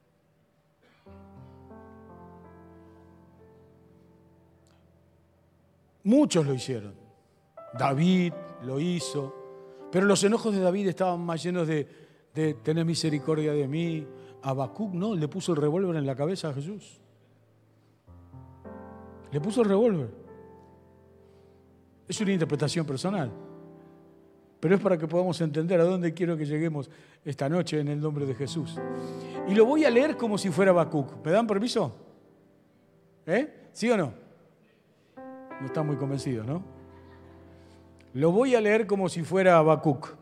Muchos 6.05 6.47
lo 6.47 6.55
hicieron. 6.55 6.95
David 7.79 8.33
lo 8.63 8.81
hizo. 8.81 9.35
Pero 9.93 10.07
los 10.07 10.25
enojos 10.25 10.55
de 10.55 10.61
David 10.61 10.89
estaban 10.89 11.21
más 11.21 11.43
llenos 11.43 11.67
de, 11.67 11.87
de 12.35 12.55
tener 12.55 12.85
misericordia 12.85 13.53
de 13.53 13.69
mí, 13.69 14.07
Habacuc 14.43 14.93
no, 14.93 15.15
le 15.15 15.29
puso 15.29 15.53
el 15.53 15.59
revólver 15.59 15.97
en 15.97 16.07
la 16.07 16.15
cabeza 16.15 16.49
a 16.49 16.53
Jesús. 16.53 17.01
Le 19.33 19.41
puso 19.41 19.63
el 19.63 19.69
revólver. 19.69 20.09
Es 22.09 22.21
una 22.21 22.33
interpretación 22.33 22.85
personal. 22.87 23.31
Pero 24.59 24.75
es 24.75 24.81
para 24.81 24.99
que 24.99 25.07
podamos 25.07 25.41
entender 25.41 25.81
a 25.81 25.85
dónde 25.85 26.13
quiero 26.13 26.37
que 26.37 26.45
lleguemos 26.45 26.91
esta 27.25 27.49
noche 27.49 27.81
en 27.81 27.89
el 27.89 28.01
nombre 28.01 28.27
de 28.27 28.35
Jesús. 28.35 28.79
Y 29.49 29.55
lo 29.55 29.65
voy 29.65 29.85
a 29.85 29.91
leer 29.91 30.17
como 30.17 30.37
si 30.37 30.51
fuera 30.51 30.73
Habacuc. 30.73 31.25
¿Me 31.25 31.31
dan 31.33 31.47
permiso? 31.47 31.95
¿Eh? 33.27 33.69
¿Sí 33.73 33.91
o 33.91 33.97
no? 33.97 34.13
No 35.61 35.67
están 35.67 35.87
muy 35.87 35.97
convencidos, 35.97 36.47
¿no? 36.47 36.63
Lo 38.15 38.33
voy 38.33 38.55
a 38.55 38.61
leer 38.61 38.87
como 38.87 39.09
si 39.09 39.23
fuera 39.23 39.57
Habacuc. 39.57 40.15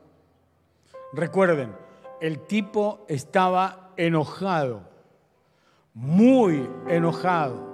Recuerden, 1.12 1.72
el 2.20 2.40
tipo 2.40 3.06
estaba 3.08 3.87
enojado, 3.98 4.82
muy 5.92 6.70
enojado. 6.86 7.66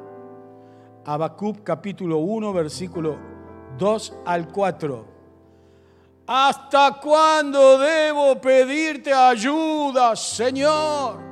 Habacuc 1.05 1.63
capítulo 1.63 2.17
1, 2.17 2.53
versículo 2.55 3.19
2 3.79 4.15
al 4.25 4.49
4. 4.49 5.15
¿Hasta 6.27 6.99
cuándo 7.03 7.77
debo 7.77 8.41
pedirte 8.41 9.13
ayuda, 9.13 10.17
Señor? 10.17 11.23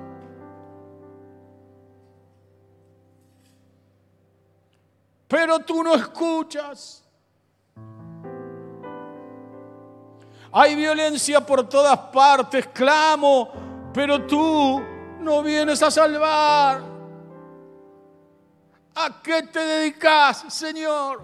Pero 5.27 5.59
tú 5.61 5.83
no 5.83 5.95
escuchas. 5.95 7.03
Hay 10.55 10.77
violencia 10.77 11.41
por 11.41 11.67
todas 11.67 11.99
partes, 11.99 12.67
clamo 12.67 13.72
pero 13.93 14.27
tú 14.27 14.83
no 15.21 15.43
vienes 15.43 15.83
a 15.83 15.91
salvar. 15.91 16.83
¿A 18.95 19.23
qué 19.23 19.43
te 19.43 19.61
dedicas, 19.61 20.45
Señor? 20.49 21.23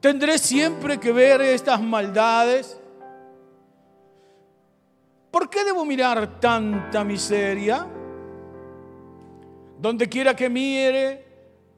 ¿Tendré 0.00 0.38
siempre 0.38 0.98
que 0.98 1.12
ver 1.12 1.40
estas 1.40 1.80
maldades? 1.80 2.78
¿Por 5.30 5.50
qué 5.50 5.64
debo 5.64 5.84
mirar 5.84 6.40
tanta 6.40 7.04
miseria? 7.04 7.86
Donde 9.78 10.08
quiera 10.08 10.34
que 10.34 10.48
mire, 10.48 11.24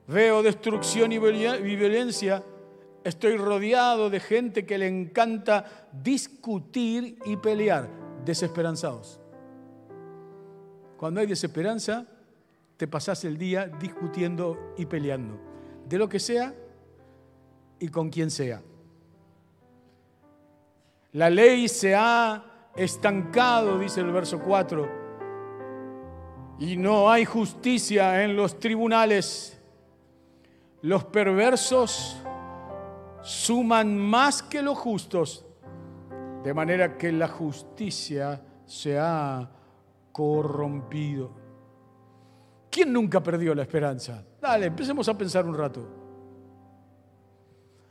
veo 0.07 0.42
destrucción 0.42 1.12
y 1.12 1.19
violencia 1.19 2.42
Estoy 3.02 3.37
rodeado 3.37 4.11
de 4.11 4.21
gente 4.21 4.66
que 4.66 4.76
le 4.76 4.87
encanta 4.87 5.88
discutir 5.92 7.19
y 7.25 7.37
pelear, 7.37 7.88
desesperanzados. 8.25 9.21
Cuando 10.99 11.21
hay 11.21 11.26
desesperanza, 11.26 12.07
te 12.76 12.87
pasas 12.87 13.25
el 13.25 13.38
día 13.38 13.66
discutiendo 13.66 14.75
y 14.76 14.85
peleando, 14.85 15.40
de 15.88 15.99
lo 15.99 16.09
que 16.09 16.21
sea 16.21 16.54
y 17.78 17.88
con 17.88 18.11
quien 18.11 18.30
sea. 18.30 18.62
La 21.12 21.30
ley 21.30 21.69
se 21.69 21.95
ha 21.95 22.71
estancado, 22.76 23.78
dice 23.78 24.00
el 24.00 24.12
verso 24.12 24.40
4, 24.40 24.88
y 26.61 26.76
no 26.76 27.11
hay 27.11 27.25
justicia 27.25 28.23
en 28.23 28.37
los 28.37 28.61
tribunales. 28.61 29.59
Los 30.83 31.04
perversos 31.04 32.23
suman 33.23 33.97
más 33.97 34.43
que 34.43 34.62
los 34.62 34.79
justos, 34.79 35.45
de 36.43 36.55
manera 36.55 36.97
que 36.97 37.12
la 37.12 37.29
justicia 37.29 38.41
se 38.65 38.99
ha 38.99 39.50
corrompido. 40.12 41.31
¿Quién 42.71 42.93
nunca 42.93 43.23
perdió 43.23 43.55
la 43.55 43.62
esperanza? 43.62 44.25
Dale, 44.41 44.67
empecemos 44.67 45.09
a 45.09 45.19
pensar 45.19 45.45
un 45.45 45.57
rato. 45.57 46.00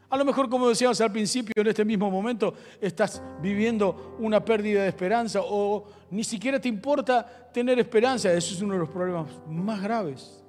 A 0.10 0.18
lo 0.18 0.26
mejor, 0.26 0.50
como 0.50 0.68
decíamos 0.68 1.00
al 1.02 1.12
principio, 1.12 1.54
en 1.56 1.68
este 1.68 1.86
mismo 1.86 2.10
momento 2.10 2.56
estás 2.82 3.22
viviendo 3.42 4.16
una 4.20 4.44
pérdida 4.44 4.82
de 4.82 4.90
esperanza 4.90 5.42
o 5.44 5.86
ni 6.10 6.24
siquiera 6.24 6.60
te 6.60 6.68
importa 6.68 7.50
tener 7.54 7.78
esperanza. 7.78 8.34
Eso 8.34 8.56
es 8.56 8.62
uno 8.62 8.74
de 8.74 8.80
los 8.80 8.90
problemas 8.90 9.28
más 9.48 9.82
graves. 9.82 10.44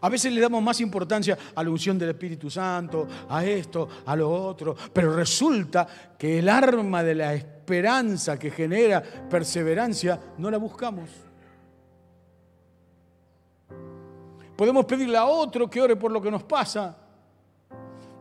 A 0.00 0.08
veces 0.08 0.32
le 0.32 0.40
damos 0.40 0.62
más 0.62 0.80
importancia 0.80 1.36
a 1.54 1.62
la 1.62 1.70
unción 1.70 1.98
del 1.98 2.10
Espíritu 2.10 2.50
Santo, 2.50 3.06
a 3.28 3.44
esto, 3.44 3.88
a 4.06 4.14
lo 4.16 4.30
otro, 4.30 4.76
pero 4.92 5.14
resulta 5.14 5.86
que 6.18 6.38
el 6.38 6.48
arma 6.48 7.02
de 7.02 7.14
la 7.14 7.34
esperanza 7.34 8.38
que 8.38 8.50
genera 8.50 9.02
perseverancia 9.02 10.18
no 10.38 10.50
la 10.50 10.58
buscamos. 10.58 11.10
Podemos 14.56 14.84
pedirle 14.86 15.16
a 15.16 15.24
otro 15.24 15.70
que 15.70 15.80
ore 15.80 15.94
por 15.94 16.10
lo 16.10 16.20
que 16.20 16.30
nos 16.30 16.42
pasa. 16.42 16.96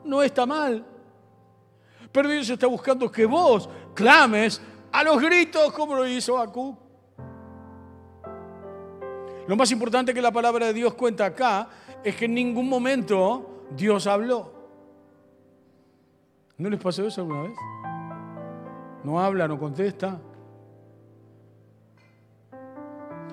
No 0.03 0.21
está 0.21 0.45
mal. 0.45 0.85
Pero 2.11 2.29
Dios 2.29 2.49
está 2.49 2.67
buscando 2.67 3.11
que 3.11 3.25
vos 3.25 3.67
clames 3.93 4.61
a 4.91 5.03
los 5.03 5.19
gritos 5.19 5.73
como 5.73 5.95
lo 5.95 6.07
hizo 6.07 6.37
Habacuc. 6.37 6.86
Lo 9.47 9.55
más 9.55 9.71
importante 9.71 10.13
que 10.13 10.21
la 10.21 10.31
palabra 10.31 10.67
de 10.67 10.73
Dios 10.73 10.93
cuenta 10.93 11.25
acá 11.25 11.69
es 12.03 12.15
que 12.15 12.25
en 12.25 12.33
ningún 12.33 12.67
momento 12.67 13.65
Dios 13.71 14.05
habló. 14.05 14.51
¿No 16.57 16.69
les 16.69 16.79
pasó 16.79 17.05
eso 17.07 17.21
alguna 17.21 17.43
vez? 17.43 17.57
No 19.03 19.21
habla, 19.21 19.47
no 19.47 19.57
contesta. 19.57 20.19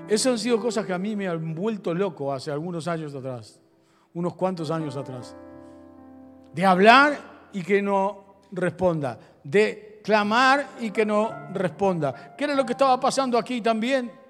Esas 0.06 0.32
han 0.32 0.38
sido 0.38 0.60
cosas 0.60 0.86
que 0.86 0.92
a 0.92 0.98
mí 0.98 1.16
me 1.16 1.26
han 1.26 1.54
vuelto 1.54 1.94
loco 1.94 2.32
hace 2.32 2.50
algunos 2.50 2.86
años 2.86 3.14
atrás, 3.14 3.60
unos 4.12 4.34
cuantos 4.34 4.70
años 4.70 4.96
atrás. 4.96 5.34
De 6.52 6.64
hablar 6.64 7.48
y 7.52 7.62
que 7.62 7.82
no 7.82 8.36
responda, 8.52 9.18
de 9.42 10.00
clamar 10.04 10.68
y 10.80 10.90
que 10.90 11.04
no 11.04 11.30
responda. 11.52 12.36
¿Qué 12.36 12.44
era 12.44 12.54
lo 12.54 12.64
que 12.64 12.72
estaba 12.72 13.00
pasando 13.00 13.36
aquí 13.38 13.60
también? 13.60 14.23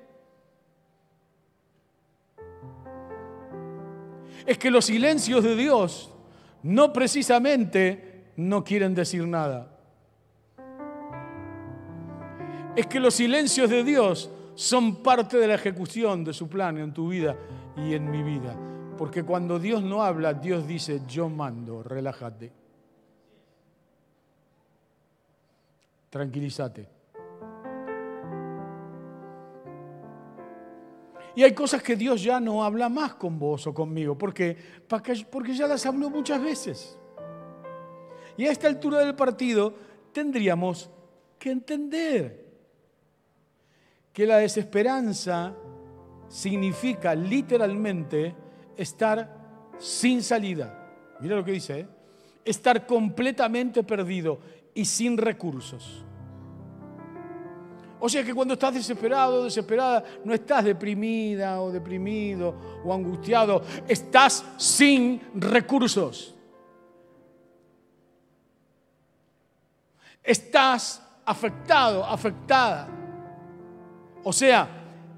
Es 4.46 4.58
que 4.58 4.70
los 4.70 4.86
silencios 4.86 5.42
de 5.42 5.56
Dios 5.56 6.10
no 6.62 6.92
precisamente 6.92 8.32
no 8.36 8.64
quieren 8.64 8.94
decir 8.94 9.26
nada. 9.26 9.70
Es 12.76 12.86
que 12.86 13.00
los 13.00 13.14
silencios 13.14 13.70
de 13.70 13.84
Dios 13.84 14.30
son 14.54 15.02
parte 15.02 15.38
de 15.38 15.46
la 15.46 15.54
ejecución 15.54 16.24
de 16.24 16.32
su 16.32 16.48
plan 16.48 16.78
en 16.78 16.92
tu 16.92 17.08
vida 17.08 17.36
y 17.76 17.94
en 17.94 18.10
mi 18.10 18.22
vida. 18.22 18.56
Porque 18.98 19.22
cuando 19.22 19.58
Dios 19.58 19.82
no 19.82 20.02
habla, 20.02 20.34
Dios 20.34 20.66
dice, 20.66 21.02
yo 21.08 21.28
mando, 21.28 21.82
relájate. 21.82 22.52
Tranquilízate. 26.10 26.93
Y 31.36 31.42
hay 31.42 31.52
cosas 31.52 31.82
que 31.82 31.96
Dios 31.96 32.22
ya 32.22 32.38
no 32.38 32.64
habla 32.64 32.88
más 32.88 33.14
con 33.14 33.38
vos 33.38 33.66
o 33.66 33.74
conmigo. 33.74 34.16
¿Por 34.16 34.32
qué? 34.32 34.56
Porque 35.30 35.54
ya 35.54 35.66
las 35.66 35.84
habló 35.84 36.10
muchas 36.10 36.42
veces. 36.42 36.98
Y 38.36 38.46
a 38.46 38.52
esta 38.52 38.68
altura 38.68 39.00
del 39.00 39.14
partido 39.14 39.74
tendríamos 40.12 40.90
que 41.38 41.50
entender 41.50 42.44
que 44.12 44.26
la 44.26 44.38
desesperanza 44.38 45.54
significa 46.28 47.14
literalmente 47.14 48.34
estar 48.76 49.74
sin 49.78 50.22
salida. 50.22 51.16
Mira 51.20 51.36
lo 51.36 51.44
que 51.44 51.52
dice, 51.52 51.80
¿eh? 51.80 51.88
estar 52.44 52.86
completamente 52.86 53.82
perdido 53.82 54.38
y 54.74 54.84
sin 54.84 55.16
recursos. 55.16 56.04
O 58.04 58.08
sea 58.10 58.22
que 58.22 58.34
cuando 58.34 58.52
estás 58.52 58.74
desesperado 58.74 59.40
o 59.40 59.44
desesperada, 59.44 60.04
no 60.26 60.34
estás 60.34 60.62
deprimida 60.62 61.62
o 61.62 61.72
deprimido 61.72 62.82
o 62.84 62.92
angustiado, 62.92 63.62
estás 63.88 64.44
sin 64.58 65.22
recursos. 65.34 66.34
Estás 70.22 71.02
afectado, 71.24 72.04
afectada. 72.04 72.90
O 74.22 74.34
sea, 74.34 74.68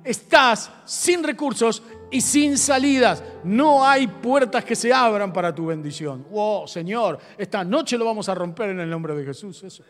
estás 0.05 0.71
sin 0.85 1.25
recursos 1.25 1.83
y 2.09 2.21
sin 2.21 2.57
salidas. 2.57 3.21
No 3.43 3.85
hay 3.85 4.07
puertas 4.07 4.65
que 4.65 4.77
se 4.77 4.93
abran 4.93 5.33
para 5.33 5.53
tu 5.53 5.67
bendición. 5.67 6.25
Oh, 6.31 6.69
Señor, 6.69 7.19
esta 7.37 7.65
noche 7.65 7.99
lo 7.99 8.05
vamos 8.05 8.29
a 8.29 8.35
romper 8.37 8.71
en 8.71 8.79
el 8.79 8.89
nombre 8.89 9.13
de 9.17 9.25
Jesús. 9.25 9.65
Eso. 9.65 9.83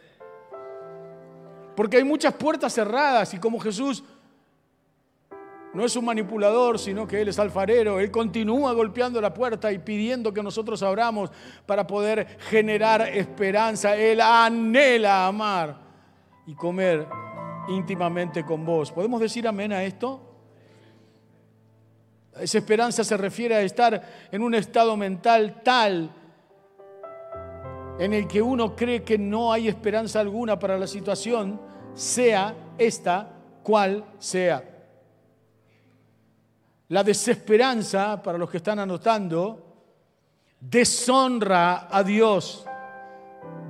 Porque 1.77 1.99
hay 1.99 2.05
muchas 2.05 2.35
puertas 2.35 2.73
cerradas 2.73 3.35
y 3.35 3.39
como 3.39 3.61
Jesús 3.61 4.03
no 5.75 5.85
es 5.85 5.95
un 5.95 6.07
manipulador, 6.07 6.79
sino 6.79 7.07
que 7.07 7.21
Él 7.21 7.29
es 7.29 7.39
alfarero. 7.39 8.01
Él 8.01 8.11
continúa 8.11 8.73
golpeando 8.73 9.21
la 9.21 9.35
puerta 9.35 9.71
y 9.71 9.79
pidiendo 9.79 10.33
que 10.33 10.43
nosotros 10.43 10.83
abramos 10.83 11.31
para 11.67 11.87
poder 11.87 12.39
generar 12.49 13.03
esperanza. 13.03 13.95
Él 13.95 14.23
anhela 14.23 15.27
amar 15.27 15.79
y 16.47 16.55
comer 16.55 17.07
íntimamente 17.69 18.43
con 18.43 18.65
vos. 18.65 18.91
¿Podemos 18.91 19.21
decir 19.21 19.47
amén 19.47 19.71
a 19.71 19.85
esto? 19.85 20.23
Esa 22.41 22.57
esperanza 22.57 23.05
se 23.05 23.17
refiere 23.19 23.55
a 23.55 23.61
estar 23.61 24.29
en 24.33 24.43
un 24.43 24.55
estado 24.55 24.97
mental 24.97 25.61
tal 25.63 26.11
en 27.99 28.13
el 28.13 28.27
que 28.27 28.43
uno 28.43 28.75
cree 28.77 29.03
que 29.03 29.19
no 29.19 29.53
hay 29.53 29.69
esperanza 29.69 30.21
alguna 30.21 30.59
para 30.59 30.79
la 30.79 30.87
situación, 30.87 31.61
sea 31.95 32.55
esta 32.79 33.33
cual 33.63 34.05
sea. 34.19 34.63
La 36.89 37.03
desesperanza, 37.03 38.23
para 38.23 38.39
los 38.39 38.51
que 38.51 38.59
están 38.59 38.79
anotando, 38.79 39.63
deshonra 40.61 41.89
a 41.91 42.03
Dios 42.03 42.67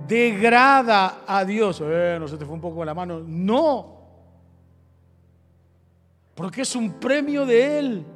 degrada 0.06 1.22
a 1.26 1.44
Dios. 1.44 1.82
Eh, 1.84 2.16
no 2.18 2.28
se 2.28 2.36
te 2.36 2.44
fue 2.44 2.54
un 2.54 2.60
poco 2.60 2.84
la 2.84 2.94
mano. 2.94 3.20
No. 3.20 3.96
Porque 6.34 6.62
es 6.62 6.76
un 6.76 6.94
premio 6.94 7.46
de 7.46 7.78
Él. 7.78 8.06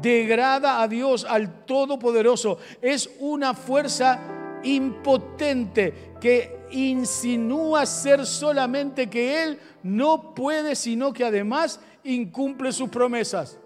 Degrada 0.00 0.80
a 0.80 0.88
Dios, 0.88 1.26
al 1.28 1.64
Todopoderoso. 1.64 2.58
Es 2.80 3.10
una 3.18 3.54
fuerza 3.54 4.20
impotente 4.62 6.12
que 6.20 6.58
insinúa 6.70 7.86
ser 7.86 8.26
solamente 8.26 9.08
que 9.08 9.42
Él 9.42 9.58
no 9.82 10.34
puede, 10.34 10.74
sino 10.76 11.12
que 11.12 11.24
además 11.24 11.80
incumple 12.04 12.72
sus 12.72 12.88
promesas. 12.88 13.58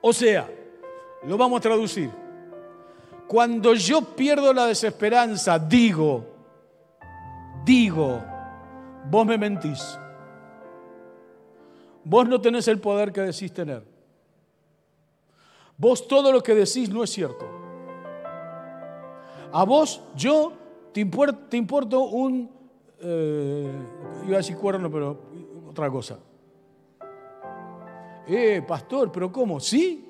O 0.00 0.12
sea, 0.12 0.48
lo 1.24 1.36
vamos 1.36 1.58
a 1.58 1.62
traducir 1.62 2.10
cuando 3.28 3.74
yo 3.74 4.00
pierdo 4.00 4.54
la 4.54 4.66
desesperanza, 4.66 5.58
digo, 5.58 6.24
digo, 7.62 8.24
vos 9.10 9.26
me 9.26 9.36
mentís. 9.36 9.98
Vos 12.04 12.26
no 12.26 12.40
tenés 12.40 12.66
el 12.68 12.80
poder 12.80 13.12
que 13.12 13.20
decís 13.20 13.52
tener. 13.52 13.84
Vos 15.76 16.08
todo 16.08 16.32
lo 16.32 16.42
que 16.42 16.54
decís 16.54 16.88
no 16.88 17.04
es 17.04 17.10
cierto. 17.10 17.46
A 19.52 19.64
vos, 19.64 20.02
yo, 20.14 20.52
te, 20.92 21.00
importo, 21.00 22.02
un, 22.02 22.50
eh, 23.00 23.72
iba 24.26 24.34
a 24.34 24.38
decir 24.38 24.56
cuerno, 24.56 24.90
pero 24.90 25.18
otra 25.68 25.90
cosa. 25.90 26.18
Eh, 28.26 28.62
pastor, 28.66 29.10
pero 29.10 29.32
¿cómo? 29.32 29.58
¿Sí? 29.58 30.06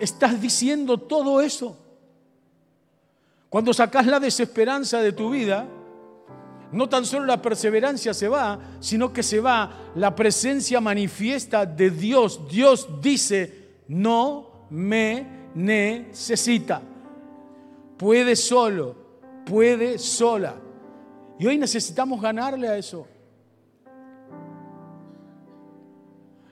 ¿Estás 0.00 0.40
diciendo 0.40 0.98
todo 0.98 1.40
eso? 1.40 1.76
Cuando 3.48 3.72
sacas 3.72 4.06
la 4.06 4.18
desesperanza 4.18 5.00
de 5.00 5.12
tu 5.12 5.30
vida, 5.30 5.68
no 6.72 6.88
tan 6.88 7.04
solo 7.04 7.24
la 7.24 7.40
perseverancia 7.40 8.12
se 8.12 8.28
va, 8.28 8.58
sino 8.80 9.12
que 9.12 9.22
se 9.22 9.40
va 9.40 9.92
la 9.94 10.14
presencia 10.14 10.80
manifiesta 10.80 11.64
de 11.64 11.90
Dios. 11.90 12.48
Dios 12.48 12.88
dice, 13.00 13.78
no 13.88 14.66
me 14.70 15.50
necesita. 15.54 16.82
Puede 17.98 18.36
solo, 18.36 18.94
puede 19.44 19.98
sola. 19.98 20.54
Y 21.38 21.46
hoy 21.46 21.58
necesitamos 21.58 22.20
ganarle 22.20 22.68
a 22.68 22.76
eso. 22.76 23.06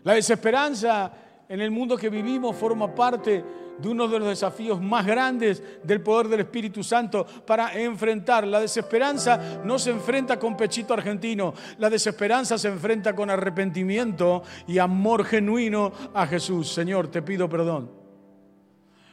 La 0.03 0.15
desesperanza 0.15 1.13
en 1.49 1.61
el 1.61 1.71
mundo 1.71 1.97
que 1.97 2.11
vivimos 2.11 2.57
forma 2.57 2.95
parte 2.95 3.45
de 3.79 3.89
uno 3.89 4.09
de 4.09 4.19
los 4.19 4.29
desafíos 4.29 4.81
más 4.81 5.07
grandes 5.07 5.63
del 5.83 6.01
poder 6.01 6.29
del 6.29 6.41
Espíritu 6.41 6.83
Santo 6.83 7.27
para 7.47 7.79
enfrentar. 7.79 8.47
La 8.47 8.61
desesperanza 8.61 9.61
no 9.65 9.79
se 9.79 9.91
enfrenta 9.91 10.39
con 10.39 10.57
pechito 10.57 10.95
argentino, 10.95 11.55
la 11.79 11.91
desesperanza 11.91 12.59
se 12.59 12.69
enfrenta 12.69 13.15
con 13.15 13.31
arrepentimiento 13.31 14.43
y 14.67 14.79
amor 14.79 15.25
genuino 15.25 15.93
a 16.15 16.27
Jesús. 16.27 16.73
Señor, 16.73 17.09
te 17.09 17.23
pido 17.23 17.49
perdón. 17.49 17.96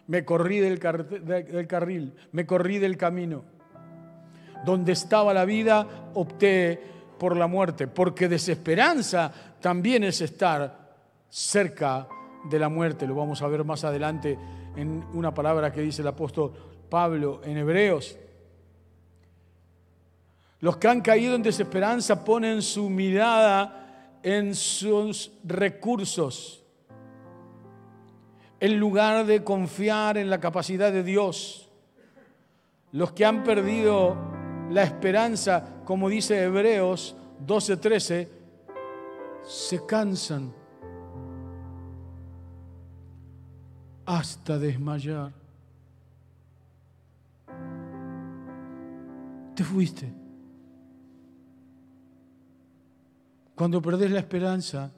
Me 0.08 0.26
corrí 0.26 0.60
del, 0.60 0.80
carril, 0.80 2.14
me 2.32 2.46
corrí 2.46 2.80
del 2.80 2.98
camino. 2.98 3.44
Donde 4.66 4.92
estaba 4.92 5.34
la 5.34 5.46
vida, 5.46 5.88
opté 6.14 6.80
por 7.18 7.38
la 7.38 7.48
muerte, 7.48 7.88
porque 7.88 8.28
desesperanza 8.28 9.32
también 9.60 10.04
es 10.04 10.22
estar 10.22 10.96
cerca 11.30 12.08
de 12.50 12.60
la 12.60 12.70
muerte. 12.70 13.08
Lo 13.08 13.16
vamos 13.16 13.42
a 13.42 13.48
ver 13.48 13.64
más 13.64 13.84
adelante 13.84 14.38
en 14.76 15.04
una 15.14 15.34
palabra 15.34 15.72
que 15.72 15.82
dice 15.82 16.02
el 16.02 16.08
apóstol 16.08 16.54
Pablo 16.90 17.42
en 17.44 17.58
Hebreos. 17.58 18.18
Los 20.60 20.78
que 20.78 20.88
han 20.88 21.02
caído 21.02 21.36
en 21.36 21.44
desesperanza 21.44 22.24
ponen 22.24 22.62
su 22.62 22.90
mirada 22.90 24.20
en 24.24 24.56
sus 24.56 25.32
recursos, 25.44 26.63
en 28.64 28.80
lugar 28.80 29.26
de 29.26 29.44
confiar 29.44 30.18
en 30.18 30.30
la 30.30 30.40
capacidad 30.40 30.90
de 30.90 31.04
Dios. 31.04 31.70
Los 32.94 33.12
que 33.12 33.26
han 33.26 33.44
perdido 33.44 34.16
la 34.70 34.84
esperanza, 34.84 35.82
como 35.84 36.08
dice 36.08 36.42
Hebreos 36.42 37.14
12:13, 37.46 38.30
se 39.44 39.86
cansan 39.86 40.54
hasta 44.06 44.58
desmayar. 44.58 45.34
Te 49.56 49.64
fuiste. 49.66 50.10
Cuando 53.56 53.82
perdés 53.82 54.10
la 54.10 54.20
esperanza, 54.20 54.90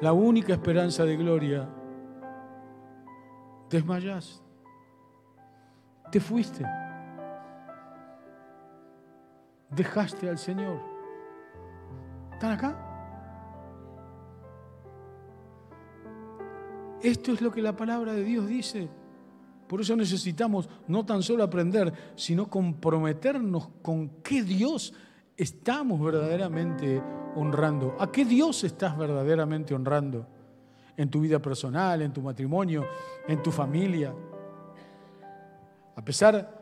la 0.00 0.14
única 0.14 0.54
esperanza 0.54 1.04
de 1.04 1.14
gloria, 1.14 1.74
desmayás. 3.70 4.42
Te 6.10 6.20
fuiste. 6.20 6.64
Dejaste 9.70 10.28
al 10.28 10.38
Señor. 10.38 10.80
¿Están 12.32 12.52
acá? 12.52 12.84
Esto 17.02 17.32
es 17.32 17.40
lo 17.40 17.50
que 17.50 17.62
la 17.62 17.76
palabra 17.76 18.12
de 18.12 18.24
Dios 18.24 18.46
dice. 18.48 18.88
Por 19.68 19.82
eso 19.82 19.94
necesitamos 19.94 20.68
no 20.86 21.04
tan 21.04 21.22
solo 21.22 21.44
aprender, 21.44 21.92
sino 22.16 22.48
comprometernos 22.48 23.68
con 23.82 24.08
qué 24.22 24.42
Dios 24.42 24.94
estamos 25.36 26.00
verdaderamente 26.00 27.02
honrando. 27.36 27.96
¿A 28.00 28.10
qué 28.10 28.24
Dios 28.24 28.64
estás 28.64 28.96
verdaderamente 28.96 29.74
honrando? 29.74 30.26
En 30.98 31.08
tu 31.08 31.20
vida 31.20 31.38
personal, 31.38 32.02
en 32.02 32.12
tu 32.12 32.20
matrimonio, 32.20 32.86
en 33.26 33.42
tu 33.42 33.50
familia. 33.50 34.12
A 35.96 36.04
pesar 36.04 36.58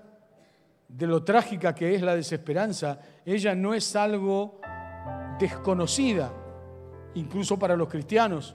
de 0.89 1.07
lo 1.07 1.25
trágica 1.25 1.75
que 1.75 1.95
es 1.95 2.03
la 2.03 2.15
desesperanza, 2.15 3.01
ella 3.25 3.55
no 3.55 3.75
es 3.75 3.97
algo 3.97 4.61
desconocida, 5.39 6.33
incluso 7.15 7.59
para 7.59 7.77
los 7.77 7.89
cristianos. 7.89 8.55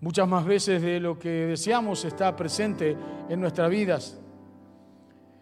Muchas 0.00 0.28
más 0.28 0.44
veces 0.44 0.82
de 0.82 1.00
lo 1.00 1.18
que 1.18 1.28
deseamos 1.28 2.04
está 2.04 2.34
presente 2.34 2.96
en 3.28 3.40
nuestras 3.40 3.70
vidas. 3.70 4.18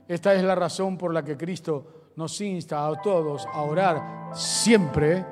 Esta 0.08 0.34
es 0.34 0.42
la 0.42 0.54
razón 0.54 0.96
por 0.96 1.12
la 1.12 1.22
que 1.22 1.36
Cristo 1.36 2.10
nos 2.16 2.40
insta 2.40 2.86
a 2.86 3.00
todos 3.00 3.46
a 3.46 3.62
orar 3.62 4.30
siempre 4.34 5.24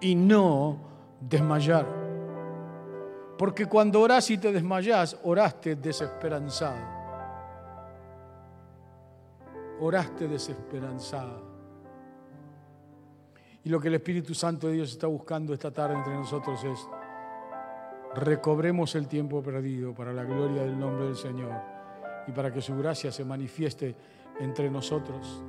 y 0.00 0.14
no 0.14 0.78
desmayar. 1.20 2.01
Porque 3.42 3.66
cuando 3.66 4.00
oras 4.00 4.30
y 4.30 4.38
te 4.38 4.52
desmayas, 4.52 5.16
oraste 5.24 5.74
desesperanzado. 5.74 6.78
Oraste 9.80 10.28
desesperanzado. 10.28 11.42
Y 13.64 13.68
lo 13.68 13.80
que 13.80 13.88
el 13.88 13.94
Espíritu 13.94 14.32
Santo 14.32 14.68
de 14.68 14.74
Dios 14.74 14.92
está 14.92 15.08
buscando 15.08 15.52
esta 15.52 15.72
tarde 15.72 15.96
entre 15.96 16.14
nosotros 16.14 16.62
es 16.62 16.86
recobremos 18.14 18.94
el 18.94 19.08
tiempo 19.08 19.42
perdido 19.42 19.92
para 19.92 20.12
la 20.12 20.22
gloria 20.22 20.62
del 20.62 20.78
nombre 20.78 21.06
del 21.06 21.16
Señor 21.16 21.50
y 22.28 22.30
para 22.30 22.52
que 22.52 22.62
su 22.62 22.78
gracia 22.78 23.10
se 23.10 23.24
manifieste 23.24 23.96
entre 24.38 24.70
nosotros. 24.70 25.42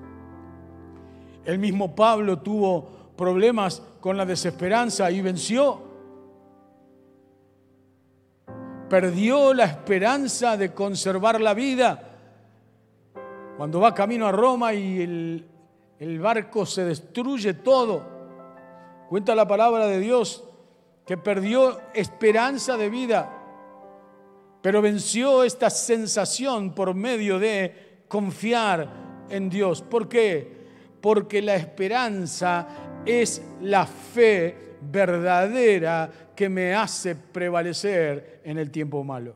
El 1.45 1.59
mismo 1.59 1.93
Pablo 1.93 2.39
tuvo 2.39 2.89
problemas 3.15 3.83
con 4.01 4.17
la 4.17 4.25
desesperanza 4.25 5.11
y 5.11 5.21
venció. 5.21 5.92
Perdió 8.93 9.55
la 9.55 9.63
esperanza 9.63 10.55
de 10.55 10.71
conservar 10.71 11.41
la 11.41 11.55
vida. 11.55 11.99
Cuando 13.57 13.79
va 13.79 13.91
camino 13.91 14.27
a 14.27 14.31
Roma 14.31 14.71
y 14.71 15.01
el, 15.99 16.19
barco 16.19 16.63
se 16.63 16.85
destruye 16.85 17.55
todo. 17.55 18.03
Cuenta 19.09 19.33
la 19.33 19.47
palabra 19.47 19.87
de 19.87 19.99
Dios 19.99 20.43
que 21.07 21.17
perdió 21.17 21.81
esperanza 21.95 22.77
de 22.77 22.91
vida, 22.91 23.35
pero 24.61 24.79
venció 24.79 25.43
esta 25.43 25.71
sensación 25.71 26.75
por 26.75 26.93
medio 26.93 27.39
de 27.39 28.03
confiar 28.07 29.25
en 29.27 29.49
Dios. 29.49 29.81
¿Por 29.81 30.07
qué? 30.07 30.67
Porque 31.01 31.41
la 31.41 31.55
esperanza 31.55 32.67
es 33.05 33.41
la 33.61 33.85
fe 33.85 34.77
verdadera 34.81 36.09
que 36.35 36.49
me 36.49 36.73
hace 36.73 37.15
prevalecer 37.15 38.41
en 38.43 38.57
el 38.57 38.71
tiempo 38.71 39.03
malo. 39.03 39.35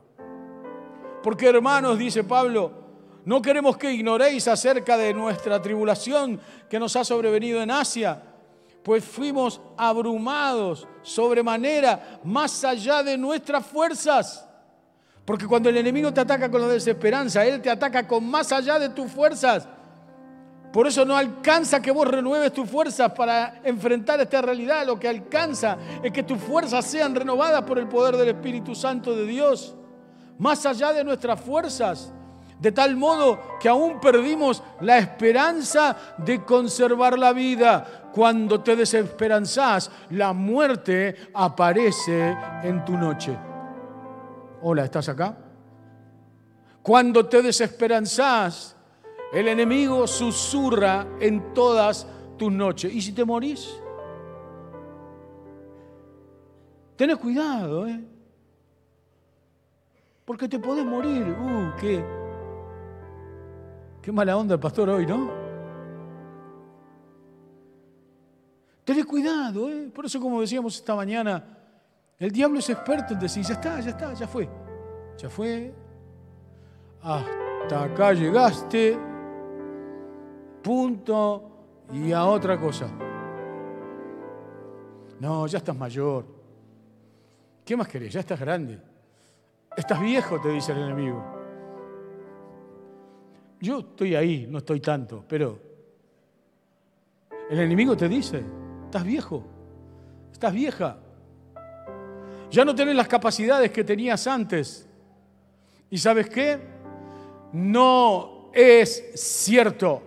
Porque 1.22 1.48
hermanos, 1.48 1.98
dice 1.98 2.24
Pablo, 2.24 2.72
no 3.24 3.42
queremos 3.42 3.76
que 3.76 3.92
ignoréis 3.92 4.48
acerca 4.48 4.96
de 4.96 5.12
nuestra 5.12 5.60
tribulación 5.60 6.40
que 6.68 6.78
nos 6.78 6.96
ha 6.96 7.04
sobrevenido 7.04 7.62
en 7.62 7.70
Asia 7.70 8.22
pues 8.88 9.04
fuimos 9.04 9.60
abrumados 9.76 10.88
sobremanera, 11.02 12.20
más 12.24 12.64
allá 12.64 13.02
de 13.02 13.18
nuestras 13.18 13.66
fuerzas. 13.66 14.48
Porque 15.26 15.46
cuando 15.46 15.68
el 15.68 15.76
enemigo 15.76 16.10
te 16.10 16.22
ataca 16.22 16.50
con 16.50 16.62
la 16.62 16.68
desesperanza, 16.68 17.44
Él 17.44 17.60
te 17.60 17.68
ataca 17.68 18.08
con 18.08 18.24
más 18.24 18.50
allá 18.50 18.78
de 18.78 18.88
tus 18.88 19.12
fuerzas. 19.12 19.68
Por 20.72 20.86
eso 20.86 21.04
no 21.04 21.16
alcanza 21.16 21.80
que 21.80 21.90
vos 21.90 22.06
renueves 22.06 22.52
tus 22.52 22.68
fuerzas 22.68 23.12
para 23.12 23.60
enfrentar 23.64 24.20
esta 24.20 24.42
realidad. 24.42 24.86
Lo 24.86 24.98
que 24.98 25.08
alcanza 25.08 25.78
es 26.02 26.12
que 26.12 26.22
tus 26.22 26.38
fuerzas 26.38 26.84
sean 26.84 27.14
renovadas 27.14 27.62
por 27.62 27.78
el 27.78 27.88
poder 27.88 28.16
del 28.16 28.28
Espíritu 28.28 28.74
Santo 28.74 29.16
de 29.16 29.26
Dios. 29.26 29.74
Más 30.38 30.64
allá 30.66 30.92
de 30.92 31.04
nuestras 31.04 31.40
fuerzas 31.40 32.12
de 32.60 32.72
tal 32.72 32.96
modo 32.96 33.58
que 33.60 33.68
aún 33.68 34.00
perdimos 34.00 34.62
la 34.80 34.98
esperanza 34.98 35.96
de 36.18 36.44
conservar 36.44 37.18
la 37.18 37.32
vida. 37.32 38.10
Cuando 38.12 38.60
te 38.60 38.74
desesperanzás, 38.74 39.90
la 40.10 40.32
muerte 40.32 41.30
aparece 41.34 42.36
en 42.62 42.84
tu 42.84 42.96
noche. 42.96 43.36
Hola, 44.62 44.84
¿estás 44.84 45.08
acá? 45.08 45.36
Cuando 46.82 47.26
te 47.26 47.42
desesperanzás, 47.42 48.74
el 49.32 49.48
enemigo 49.48 50.06
susurra 50.06 51.06
en 51.20 51.52
todas 51.54 52.06
tus 52.36 52.52
noches. 52.52 52.92
¿Y 52.92 53.02
si 53.02 53.12
te 53.12 53.24
morís? 53.24 53.80
Tenés 56.96 57.16
cuidado, 57.16 57.86
¿eh? 57.86 58.04
Porque 60.24 60.48
te 60.48 60.58
podés 60.58 60.84
morir. 60.84 61.24
Uh, 61.28 61.76
qué, 61.80 62.04
Qué 64.08 64.12
mala 64.12 64.36
onda 64.36 64.54
el 64.54 64.60
pastor 64.60 64.88
hoy, 64.88 65.04
¿no? 65.06 65.30
Tenés 68.84 69.04
cuidado, 69.04 69.68
¿eh? 69.68 69.90
Por 69.94 70.06
eso, 70.06 70.18
como 70.18 70.40
decíamos 70.40 70.76
esta 70.76 70.94
mañana, 70.94 71.44
el 72.18 72.30
diablo 72.30 72.58
es 72.58 72.70
experto 72.70 73.12
en 73.12 73.20
decir, 73.20 73.44
ya 73.44 73.52
está, 73.52 73.80
ya 73.80 73.90
está, 73.90 74.14
ya 74.14 74.26
fue. 74.26 74.48
Ya 75.18 75.28
fue. 75.28 75.74
Hasta 77.02 77.84
acá 77.84 78.14
llegaste. 78.14 79.07
Punto. 80.62 81.50
Y 81.92 82.12
a 82.12 82.24
otra 82.24 82.58
cosa. 82.58 82.88
No, 85.20 85.46
ya 85.46 85.58
estás 85.58 85.76
mayor. 85.76 86.26
¿Qué 87.64 87.76
más 87.76 87.88
querés? 87.88 88.12
Ya 88.12 88.20
estás 88.20 88.38
grande. 88.38 88.80
Estás 89.76 90.00
viejo, 90.00 90.40
te 90.40 90.50
dice 90.50 90.72
el 90.72 90.78
enemigo. 90.78 91.24
Yo 93.60 93.80
estoy 93.80 94.14
ahí, 94.14 94.46
no 94.48 94.58
estoy 94.58 94.80
tanto, 94.80 95.24
pero 95.26 95.58
el 97.50 97.58
enemigo 97.58 97.96
te 97.96 98.08
dice, 98.08 98.42
estás 98.84 99.04
viejo, 99.04 99.44
estás 100.30 100.52
vieja, 100.52 100.98
ya 102.50 102.64
no 102.64 102.74
tienes 102.74 102.94
las 102.94 103.08
capacidades 103.08 103.70
que 103.72 103.84
tenías 103.84 104.26
antes. 104.26 104.88
¿Y 105.90 105.98
sabes 105.98 106.28
qué? 106.28 106.58
No 107.52 108.50
es 108.52 109.12
cierto, 109.14 110.02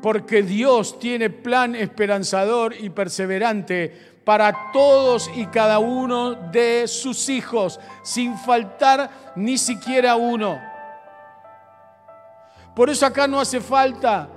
porque 0.00 0.42
Dios 0.42 0.98
tiene 0.98 1.30
plan 1.30 1.74
esperanzador 1.74 2.74
y 2.78 2.90
perseverante 2.90 4.18
para 4.24 4.72
todos 4.72 5.30
y 5.34 5.46
cada 5.46 5.78
uno 5.78 6.34
de 6.34 6.86
sus 6.86 7.28
hijos, 7.28 7.80
sin 8.02 8.36
faltar 8.36 9.32
ni 9.36 9.56
siquiera 9.56 10.16
uno. 10.16 10.60
Por 12.74 12.90
eso 12.90 13.06
acá 13.06 13.26
no 13.26 13.40
hace 13.40 13.60
falta 13.60 14.28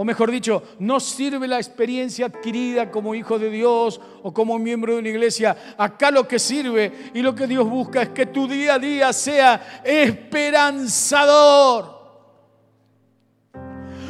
o 0.00 0.04
mejor 0.04 0.30
dicho, 0.30 0.62
no 0.78 1.00
sirve 1.00 1.48
la 1.48 1.56
experiencia 1.56 2.26
adquirida 2.26 2.88
como 2.88 3.16
hijo 3.16 3.36
de 3.36 3.50
Dios 3.50 4.00
o 4.22 4.32
como 4.32 4.56
miembro 4.56 4.92
de 4.92 5.00
una 5.00 5.08
iglesia. 5.08 5.74
Acá 5.76 6.12
lo 6.12 6.28
que 6.28 6.38
sirve 6.38 7.10
y 7.14 7.20
lo 7.20 7.34
que 7.34 7.48
Dios 7.48 7.68
busca 7.68 8.02
es 8.02 8.10
que 8.10 8.26
tu 8.26 8.46
día 8.46 8.74
a 8.74 8.78
día 8.78 9.12
sea 9.12 9.82
esperanzador. 9.84 11.97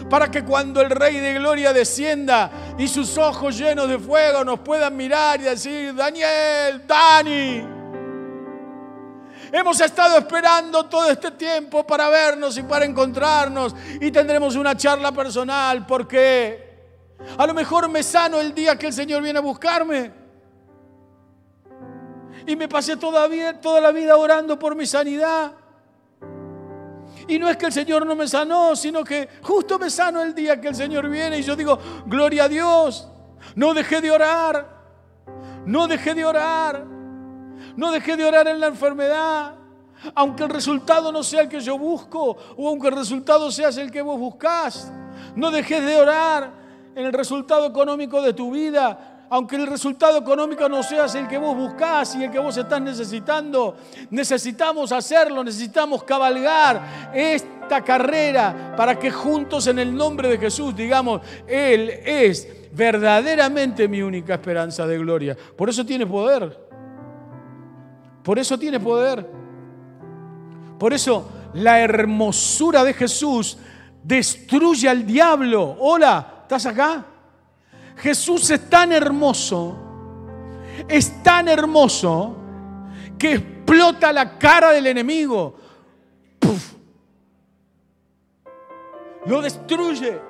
Para 0.08 0.30
que 0.30 0.44
cuando 0.44 0.80
el 0.80 0.90
Rey 0.90 1.18
de 1.18 1.34
Gloria 1.34 1.72
descienda 1.72 2.50
y 2.78 2.88
sus 2.88 3.18
ojos 3.18 3.58
llenos 3.58 3.88
de 3.88 3.98
fuego 3.98 4.44
nos 4.44 4.60
puedan 4.60 4.96
mirar 4.96 5.40
y 5.40 5.44
decir, 5.44 5.94
Daniel, 5.94 6.86
Dani, 6.86 7.78
Hemos 9.50 9.80
estado 9.80 10.18
esperando 10.18 10.84
todo 10.86 11.10
este 11.10 11.30
tiempo 11.30 11.86
para 11.86 12.08
vernos 12.10 12.58
y 12.58 12.62
para 12.62 12.84
encontrarnos 12.84 13.74
y 13.98 14.10
tendremos 14.10 14.56
una 14.56 14.76
charla 14.76 15.10
personal 15.10 15.86
porque 15.86 16.68
a 17.36 17.46
lo 17.46 17.54
mejor 17.54 17.88
me 17.88 18.02
sano 18.02 18.40
el 18.40 18.54
día 18.54 18.76
que 18.76 18.88
el 18.88 18.92
Señor 18.92 19.22
viene 19.22 19.38
a 19.38 19.42
buscarme. 19.42 20.12
Y 22.46 22.56
me 22.56 22.68
pasé 22.68 22.96
toda 22.96 23.26
la 23.80 23.90
vida 23.90 24.16
orando 24.16 24.58
por 24.58 24.74
mi 24.74 24.86
sanidad. 24.86 25.52
Y 27.28 27.38
no 27.38 27.48
es 27.48 27.56
que 27.56 27.66
el 27.66 27.72
Señor 27.72 28.04
no 28.04 28.16
me 28.16 28.26
sanó, 28.26 28.74
sino 28.74 29.04
que 29.04 29.28
justo 29.42 29.78
me 29.78 29.90
sano 29.90 30.22
el 30.22 30.34
día 30.34 30.60
que 30.60 30.68
el 30.68 30.74
Señor 30.74 31.08
viene 31.08 31.38
y 31.38 31.42
yo 31.42 31.54
digo, 31.54 31.78
gloria 32.06 32.44
a 32.44 32.48
Dios, 32.48 33.08
no 33.54 33.74
dejé 33.74 34.00
de 34.00 34.10
orar, 34.10 34.66
no 35.66 35.86
dejé 35.86 36.14
de 36.14 36.24
orar. 36.24 36.98
No 37.78 37.92
dejé 37.92 38.16
de 38.16 38.24
orar 38.24 38.48
en 38.48 38.58
la 38.58 38.66
enfermedad. 38.66 39.54
Aunque 40.16 40.42
el 40.42 40.50
resultado 40.50 41.12
no 41.12 41.22
sea 41.22 41.42
el 41.42 41.48
que 41.48 41.60
yo 41.60 41.78
busco 41.78 42.36
o 42.56 42.68
aunque 42.68 42.88
el 42.88 42.96
resultado 42.96 43.52
sea 43.52 43.68
el 43.68 43.92
que 43.92 44.02
vos 44.02 44.18
buscás. 44.18 44.92
No 45.36 45.52
dejes 45.52 45.84
de 45.84 45.96
orar 45.96 46.50
en 46.96 47.06
el 47.06 47.12
resultado 47.12 47.66
económico 47.66 48.20
de 48.20 48.32
tu 48.32 48.50
vida. 48.50 49.17
Aunque 49.30 49.56
el 49.56 49.66
resultado 49.66 50.18
económico 50.18 50.68
no 50.68 50.82
sea 50.82 51.04
el 51.04 51.28
que 51.28 51.36
vos 51.36 51.54
buscás 51.54 52.14
y 52.16 52.24
el 52.24 52.30
que 52.30 52.38
vos 52.38 52.56
estás 52.56 52.80
necesitando, 52.80 53.76
necesitamos 54.10 54.90
hacerlo, 54.92 55.44
necesitamos 55.44 56.02
cabalgar 56.04 57.10
esta 57.12 57.82
carrera 57.84 58.74
para 58.76 58.98
que 58.98 59.10
juntos 59.10 59.66
en 59.66 59.78
el 59.78 59.94
nombre 59.94 60.28
de 60.28 60.38
Jesús 60.38 60.74
digamos, 60.74 61.20
Él 61.46 61.90
es 62.04 62.48
verdaderamente 62.72 63.86
mi 63.86 64.00
única 64.00 64.34
esperanza 64.34 64.86
de 64.86 64.98
gloria. 64.98 65.36
Por 65.56 65.68
eso 65.68 65.84
tiene 65.84 66.06
poder. 66.06 66.68
Por 68.22 68.38
eso 68.38 68.58
tiene 68.58 68.80
poder. 68.80 69.28
Por 70.78 70.92
eso 70.92 71.28
la 71.54 71.80
hermosura 71.80 72.84
de 72.84 72.94
Jesús 72.94 73.58
destruye 74.02 74.88
al 74.88 75.04
diablo. 75.04 75.76
Hola, 75.80 76.40
¿estás 76.42 76.64
acá? 76.66 77.04
Jesús 77.98 78.50
es 78.50 78.70
tan 78.70 78.92
hermoso, 78.92 79.76
es 80.88 81.22
tan 81.22 81.48
hermoso 81.48 82.36
que 83.18 83.34
explota 83.34 84.12
la 84.12 84.38
cara 84.38 84.70
del 84.70 84.86
enemigo. 84.86 85.56
Lo 89.26 89.42
destruye. 89.42 90.20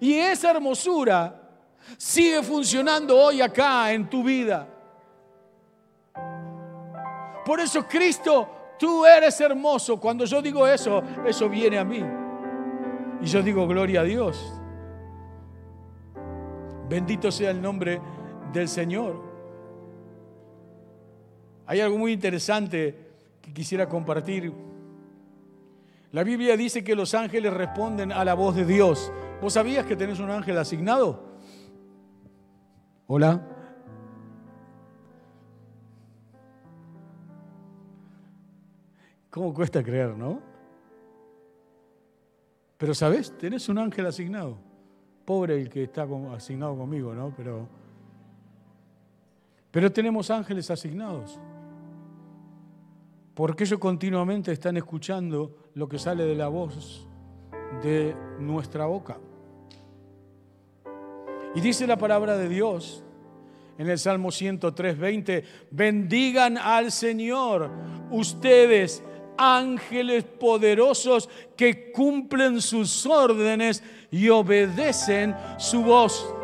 Y 0.00 0.14
esa 0.14 0.52
hermosura 0.52 1.36
sigue 1.98 2.42
funcionando 2.42 3.18
hoy 3.18 3.42
acá 3.42 3.92
en 3.92 4.08
tu 4.08 4.22
vida. 4.22 4.66
Por 7.44 7.58
eso 7.58 7.86
Cristo, 7.86 8.48
tú 8.78 9.04
eres 9.04 9.38
hermoso. 9.40 10.00
Cuando 10.00 10.24
yo 10.24 10.40
digo 10.40 10.66
eso, 10.66 11.02
eso 11.26 11.48
viene 11.48 11.78
a 11.78 11.84
mí. 11.84 12.02
Y 13.20 13.26
yo 13.26 13.42
digo, 13.42 13.66
gloria 13.66 14.00
a 14.00 14.04
Dios. 14.04 14.59
Bendito 16.90 17.30
sea 17.30 17.52
el 17.52 17.62
nombre 17.62 18.00
del 18.52 18.66
Señor. 18.66 19.22
Hay 21.64 21.80
algo 21.80 21.96
muy 21.96 22.10
interesante 22.10 23.12
que 23.40 23.52
quisiera 23.52 23.88
compartir. 23.88 24.52
La 26.10 26.24
Biblia 26.24 26.56
dice 26.56 26.82
que 26.82 26.96
los 26.96 27.14
ángeles 27.14 27.52
responden 27.54 28.10
a 28.10 28.24
la 28.24 28.34
voz 28.34 28.56
de 28.56 28.64
Dios. 28.64 29.12
¿Vos 29.40 29.52
sabías 29.52 29.86
que 29.86 29.94
tenés 29.94 30.18
un 30.18 30.30
ángel 30.30 30.58
asignado? 30.58 31.38
Hola. 33.06 33.40
¿Cómo 39.30 39.54
cuesta 39.54 39.80
creer, 39.84 40.16
no? 40.16 40.40
Pero 42.78 42.94
sabes, 42.94 43.38
tenés 43.38 43.68
un 43.68 43.78
ángel 43.78 44.06
asignado. 44.06 44.69
Pobre 45.30 45.60
el 45.60 45.70
que 45.70 45.84
está 45.84 46.08
asignado 46.34 46.76
conmigo, 46.76 47.14
¿no? 47.14 47.32
Pero, 47.36 47.68
pero 49.70 49.92
tenemos 49.92 50.28
ángeles 50.28 50.68
asignados. 50.72 51.38
Porque 53.32 53.62
ellos 53.62 53.78
continuamente 53.78 54.50
están 54.50 54.76
escuchando 54.76 55.70
lo 55.74 55.88
que 55.88 56.00
sale 56.00 56.24
de 56.24 56.34
la 56.34 56.48
voz 56.48 57.06
de 57.80 58.16
nuestra 58.40 58.86
boca. 58.86 59.18
Y 61.54 61.60
dice 61.60 61.86
la 61.86 61.96
palabra 61.96 62.36
de 62.36 62.48
Dios 62.48 63.04
en 63.78 63.88
el 63.88 64.00
Salmo 64.00 64.32
103, 64.32 64.98
20, 64.98 65.44
bendigan 65.70 66.58
al 66.58 66.90
Señor 66.90 67.70
ustedes 68.10 69.04
ángeles 69.40 70.22
poderosos 70.24 71.28
que 71.56 71.90
cumplen 71.90 72.60
sus 72.60 73.06
órdenes 73.06 73.82
y 74.10 74.28
obedecen 74.28 75.34
su 75.56 75.82
voz. 75.82 76.34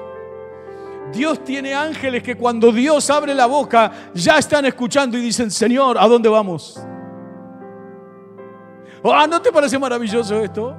Dios 1.13 1.45
tiene 1.45 1.75
ángeles 1.75 2.23
que 2.23 2.35
cuando 2.35 2.73
Dios 2.73 3.11
abre 3.11 3.35
la 3.35 3.47
boca 3.47 4.11
ya 4.15 4.39
están 4.39 4.65
escuchando 4.65 5.19
y 5.19 5.21
dicen, 5.21 5.51
Señor, 5.51 5.99
¿a 5.99 6.09
dónde 6.09 6.29
vamos? 6.29 6.81
Ah, 9.05 9.27
¿no 9.29 9.41
te 9.41 9.53
parece 9.53 9.79
maravilloso 9.79 10.41
esto? 10.41 10.75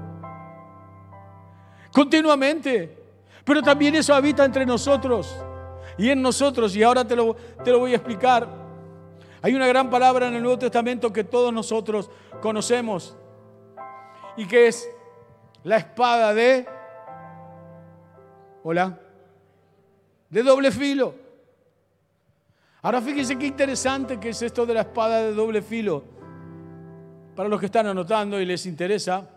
Continuamente. 1.92 2.98
Pero 3.46 3.62
también 3.62 3.96
eso 3.96 4.14
habita 4.14 4.44
entre 4.44 4.66
nosotros 4.66 5.34
y 5.98 6.10
en 6.10 6.22
nosotros. 6.22 6.76
Y 6.76 6.84
ahora 6.84 7.08
te 7.08 7.16
lo, 7.16 7.36
te 7.64 7.72
lo 7.72 7.80
voy 7.80 7.94
a 7.94 7.96
explicar. 7.96 8.67
Hay 9.48 9.56
una 9.56 9.68
gran 9.68 9.90
palabra 9.90 10.28
en 10.28 10.34
el 10.34 10.42
Nuevo 10.42 10.60
Testamento 10.60 11.14
que 11.14 11.24
todos 11.24 11.54
nosotros 11.54 12.12
conocemos 12.42 13.16
y 14.36 14.46
que 14.46 14.68
es 14.68 14.90
la 15.64 15.78
espada 15.78 16.34
de... 16.34 16.68
Hola. 18.62 19.00
De 20.30 20.44
doble 20.44 20.70
filo. 20.70 21.16
Ahora 22.82 23.00
fíjense 23.00 23.40
qué 23.40 23.46
interesante 23.46 24.20
que 24.20 24.32
es 24.32 24.42
esto 24.42 24.66
de 24.66 24.74
la 24.74 24.82
espada 24.82 25.22
de 25.22 25.34
doble 25.34 25.62
filo. 25.62 26.04
Para 27.34 27.48
los 27.48 27.58
que 27.58 27.68
están 27.68 27.88
anotando 27.88 28.42
y 28.42 28.46
les 28.46 28.66
interesa, 28.66 29.30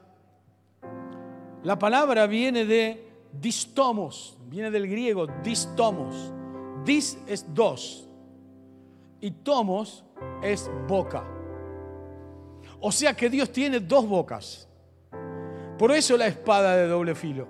la 1.63 1.79
palabra 1.79 2.27
viene 2.27 2.65
de 2.65 3.13
distomos, 3.31 4.37
viene 4.49 4.73
del 4.73 4.89
griego 4.89 5.29
distomos. 5.45 6.33
Dis 6.85 7.17
es 7.29 7.55
dos 7.55 8.10
y 9.21 9.31
tomos 9.31 10.05
es 10.43 10.71
boca. 10.89 11.25
O 12.81 12.91
sea 12.91 13.15
que 13.15 13.29
Dios 13.29 13.53
tiene 13.53 13.81
dos 13.81 14.07
bocas. 14.07 14.69
Por 15.79 15.93
eso 15.93 16.17
la 16.17 16.27
espada 16.27 16.77
de 16.77 16.87
doble 16.87 17.15
filo. 17.15 17.49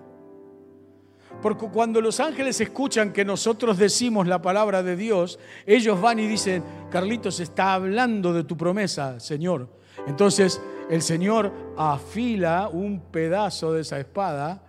Porque 1.41 1.67
cuando 1.69 2.01
los 2.01 2.21
ángeles 2.21 2.61
escuchan 2.61 3.13
que 3.13 3.25
nosotros 3.25 3.79
decimos 3.79 4.27
la 4.27 4.43
palabra 4.43 4.83
de 4.83 4.97
Dios, 4.97 5.39
ellos 5.65 6.01
van 6.01 6.19
y 6.19 6.27
dicen, 6.27 6.63
Carlitos 6.91 7.41
está 7.41 7.75
hablando 7.75 8.33
de 8.33 8.45
tu 8.45 8.57
promesa, 8.57 9.19
Señor. 9.21 9.69
Entonces 10.07 10.61
el 10.91 11.03
Señor 11.03 11.53
afila 11.77 12.69
un 12.69 13.01
pedazo 13.01 13.73
de 13.73 13.83
esa 13.83 13.99
espada 13.99 14.63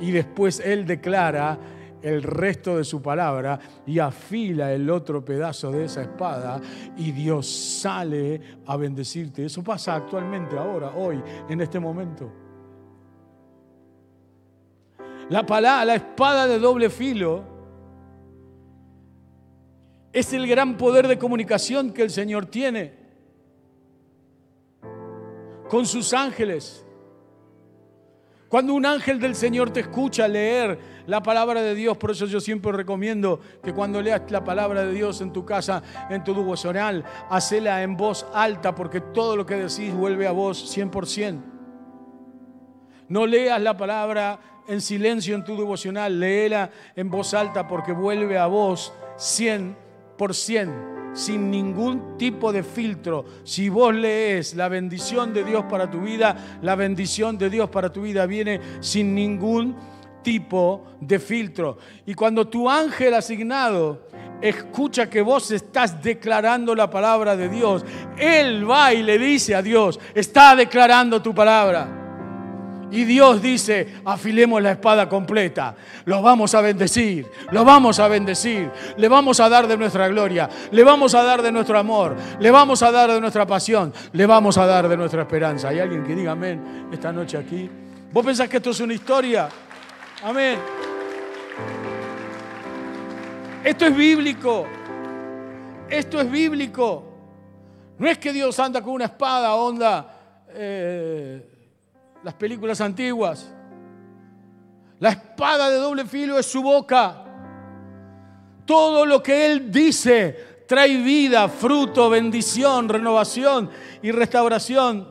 y 0.00 0.10
después 0.10 0.60
Él 0.60 0.84
declara, 0.86 1.58
el 2.02 2.22
resto 2.22 2.76
de 2.76 2.84
su 2.84 3.00
palabra 3.00 3.58
y 3.86 3.98
afila 3.98 4.72
el 4.72 4.90
otro 4.90 5.24
pedazo 5.24 5.70
de 5.70 5.84
esa 5.84 6.02
espada 6.02 6.60
y 6.96 7.12
Dios 7.12 7.46
sale 7.48 8.40
a 8.66 8.76
bendecirte. 8.76 9.44
Eso 9.44 9.62
pasa 9.62 9.94
actualmente, 9.94 10.58
ahora, 10.58 10.92
hoy, 10.96 11.22
en 11.48 11.60
este 11.60 11.78
momento. 11.78 12.30
La, 15.28 15.46
palabra, 15.46 15.84
la 15.84 15.94
espada 15.94 16.46
de 16.46 16.58
doble 16.58 16.90
filo 16.90 17.44
es 20.12 20.32
el 20.32 20.46
gran 20.46 20.76
poder 20.76 21.08
de 21.08 21.18
comunicación 21.18 21.92
que 21.92 22.02
el 22.02 22.10
Señor 22.10 22.46
tiene 22.46 23.02
con 25.68 25.86
sus 25.86 26.12
ángeles. 26.12 26.84
Cuando 28.52 28.74
un 28.74 28.84
ángel 28.84 29.18
del 29.18 29.34
Señor 29.34 29.70
te 29.70 29.80
escucha 29.80 30.28
leer 30.28 30.78
la 31.06 31.22
palabra 31.22 31.62
de 31.62 31.74
Dios. 31.74 31.96
Por 31.96 32.10
eso 32.10 32.26
yo 32.26 32.38
siempre 32.38 32.70
recomiendo 32.70 33.40
que 33.64 33.72
cuando 33.72 34.02
leas 34.02 34.30
la 34.30 34.44
palabra 34.44 34.84
de 34.84 34.92
Dios 34.92 35.22
en 35.22 35.32
tu 35.32 35.46
casa, 35.46 35.82
en 36.10 36.22
tu 36.22 36.34
devocional, 36.34 37.02
hacela 37.30 37.82
en 37.82 37.96
voz 37.96 38.26
alta 38.34 38.74
porque 38.74 39.00
todo 39.00 39.38
lo 39.38 39.46
que 39.46 39.54
decís 39.54 39.94
vuelve 39.94 40.26
a 40.26 40.32
vos 40.32 40.76
100%. 40.76 41.40
No 43.08 43.26
leas 43.26 43.62
la 43.62 43.74
palabra 43.74 44.38
en 44.68 44.82
silencio 44.82 45.34
en 45.34 45.44
tu 45.44 45.56
devocional, 45.56 46.20
léela 46.20 46.70
en 46.94 47.08
voz 47.08 47.32
alta 47.32 47.66
porque 47.66 47.92
vuelve 47.92 48.36
a 48.36 48.48
vos 48.48 48.92
100% 49.16 49.81
sin 51.14 51.50
ningún 51.50 52.16
tipo 52.16 52.52
de 52.52 52.62
filtro. 52.62 53.24
Si 53.44 53.68
vos 53.68 53.94
lees 53.94 54.54
la 54.54 54.68
bendición 54.68 55.32
de 55.34 55.44
Dios 55.44 55.64
para 55.68 55.90
tu 55.90 56.00
vida, 56.00 56.58
la 56.62 56.74
bendición 56.74 57.36
de 57.36 57.50
Dios 57.50 57.68
para 57.70 57.92
tu 57.92 58.02
vida 58.02 58.26
viene 58.26 58.60
sin 58.80 59.14
ningún 59.14 59.76
tipo 60.22 60.84
de 61.00 61.18
filtro. 61.18 61.78
Y 62.06 62.14
cuando 62.14 62.46
tu 62.48 62.70
ángel 62.70 63.14
asignado 63.14 64.06
escucha 64.40 65.08
que 65.08 65.22
vos 65.22 65.50
estás 65.50 66.02
declarando 66.02 66.74
la 66.74 66.88
palabra 66.90 67.36
de 67.36 67.48
Dios, 67.48 67.84
él 68.16 68.68
va 68.68 68.92
y 68.94 69.02
le 69.02 69.18
dice 69.18 69.54
a 69.54 69.62
Dios, 69.62 70.00
está 70.14 70.56
declarando 70.56 71.20
tu 71.20 71.34
palabra. 71.34 72.01
Y 72.92 73.04
Dios 73.04 73.40
dice, 73.40 74.00
afilemos 74.04 74.62
la 74.62 74.72
espada 74.72 75.08
completa. 75.08 75.74
Los 76.04 76.22
vamos 76.22 76.54
a 76.54 76.60
bendecir, 76.60 77.26
los 77.50 77.64
vamos 77.64 77.98
a 77.98 78.06
bendecir. 78.06 78.70
Le 78.98 79.08
vamos 79.08 79.40
a 79.40 79.48
dar 79.48 79.66
de 79.66 79.78
nuestra 79.78 80.08
gloria, 80.08 80.48
le 80.70 80.84
vamos 80.84 81.14
a 81.14 81.22
dar 81.22 81.40
de 81.40 81.50
nuestro 81.50 81.78
amor, 81.78 82.14
le 82.38 82.50
vamos 82.50 82.82
a 82.82 82.92
dar 82.92 83.10
de 83.10 83.20
nuestra 83.20 83.46
pasión, 83.46 83.94
le 84.12 84.26
vamos 84.26 84.58
a 84.58 84.66
dar 84.66 84.88
de 84.88 84.96
nuestra 84.96 85.22
esperanza. 85.22 85.70
¿Hay 85.70 85.80
alguien 85.80 86.04
que 86.04 86.14
diga 86.14 86.32
amén 86.32 86.88
esta 86.92 87.10
noche 87.10 87.38
aquí? 87.38 87.68
¿Vos 88.12 88.26
pensás 88.26 88.46
que 88.46 88.58
esto 88.58 88.70
es 88.70 88.80
una 88.80 88.92
historia? 88.92 89.48
Amén. 90.22 90.58
Esto 93.64 93.86
es 93.86 93.96
bíblico. 93.96 94.66
Esto 95.88 96.20
es 96.20 96.30
bíblico. 96.30 97.04
No 97.98 98.06
es 98.06 98.18
que 98.18 98.34
Dios 98.34 98.58
anda 98.58 98.82
con 98.82 98.92
una 98.92 99.06
espada, 99.06 99.54
onda. 99.54 100.44
Eh, 100.54 101.51
las 102.22 102.34
películas 102.34 102.80
antiguas. 102.80 103.52
La 104.98 105.10
espada 105.10 105.68
de 105.68 105.76
doble 105.76 106.04
filo 106.04 106.38
es 106.38 106.46
su 106.46 106.62
boca. 106.62 107.24
Todo 108.64 109.04
lo 109.04 109.22
que 109.22 109.46
Él 109.46 109.72
dice 109.72 110.64
trae 110.66 110.96
vida, 110.96 111.48
fruto, 111.48 112.08
bendición, 112.08 112.88
renovación 112.88 113.68
y 114.00 114.10
restauración. 114.10 115.08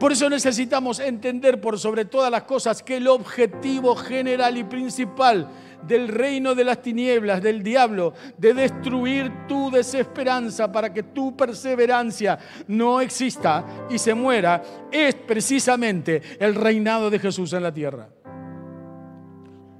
Por 0.00 0.12
eso 0.12 0.30
necesitamos 0.30 0.98
entender 0.98 1.60
por 1.60 1.78
sobre 1.78 2.06
todas 2.06 2.30
las 2.30 2.44
cosas 2.44 2.82
que 2.82 2.96
el 2.96 3.06
objetivo 3.06 3.94
general 3.94 4.56
y 4.56 4.64
principal 4.64 5.46
del 5.82 6.08
reino 6.08 6.54
de 6.54 6.64
las 6.64 6.82
tinieblas, 6.82 7.42
del 7.42 7.62
diablo, 7.62 8.14
de 8.36 8.54
destruir 8.54 9.46
tu 9.46 9.70
desesperanza 9.70 10.70
para 10.70 10.92
que 10.92 11.02
tu 11.02 11.36
perseverancia 11.36 12.38
no 12.68 13.00
exista 13.00 13.64
y 13.90 13.98
se 13.98 14.14
muera, 14.14 14.62
es 14.90 15.14
precisamente 15.14 16.22
el 16.38 16.54
reinado 16.54 17.10
de 17.10 17.18
Jesús 17.18 17.52
en 17.52 17.62
la 17.62 17.72
tierra. 17.72 18.08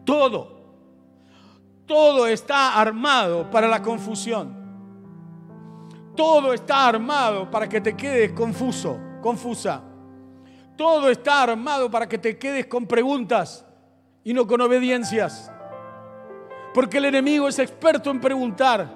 Todo, 0.05 0.61
todo 1.87 2.27
está 2.27 2.81
armado 2.81 3.51
para 3.51 3.69
la 3.69 3.83
confusión. 3.83 4.61
Todo 6.17 6.53
está 6.53 6.89
armado 6.89 7.51
para 7.51 7.69
que 7.69 7.81
te 7.81 7.97
quedes 7.97 8.33
confuso, 8.33 8.99
confusa. 9.23 9.83
Todo 10.77 11.11
está 11.11 11.43
armado 11.43 11.91
para 11.91 12.09
que 12.09 12.19
te 12.19 12.39
quedes 12.39 12.67
con 12.67 12.87
preguntas 12.87 13.65
y 14.25 14.33
no 14.33 14.47
con 14.47 14.61
obediencias. 14.61 15.51
Porque 16.73 16.99
el 16.99 17.07
enemigo 17.07 17.49
es 17.49 17.59
experto 17.59 18.11
en 18.11 18.21
preguntar. 18.21 18.89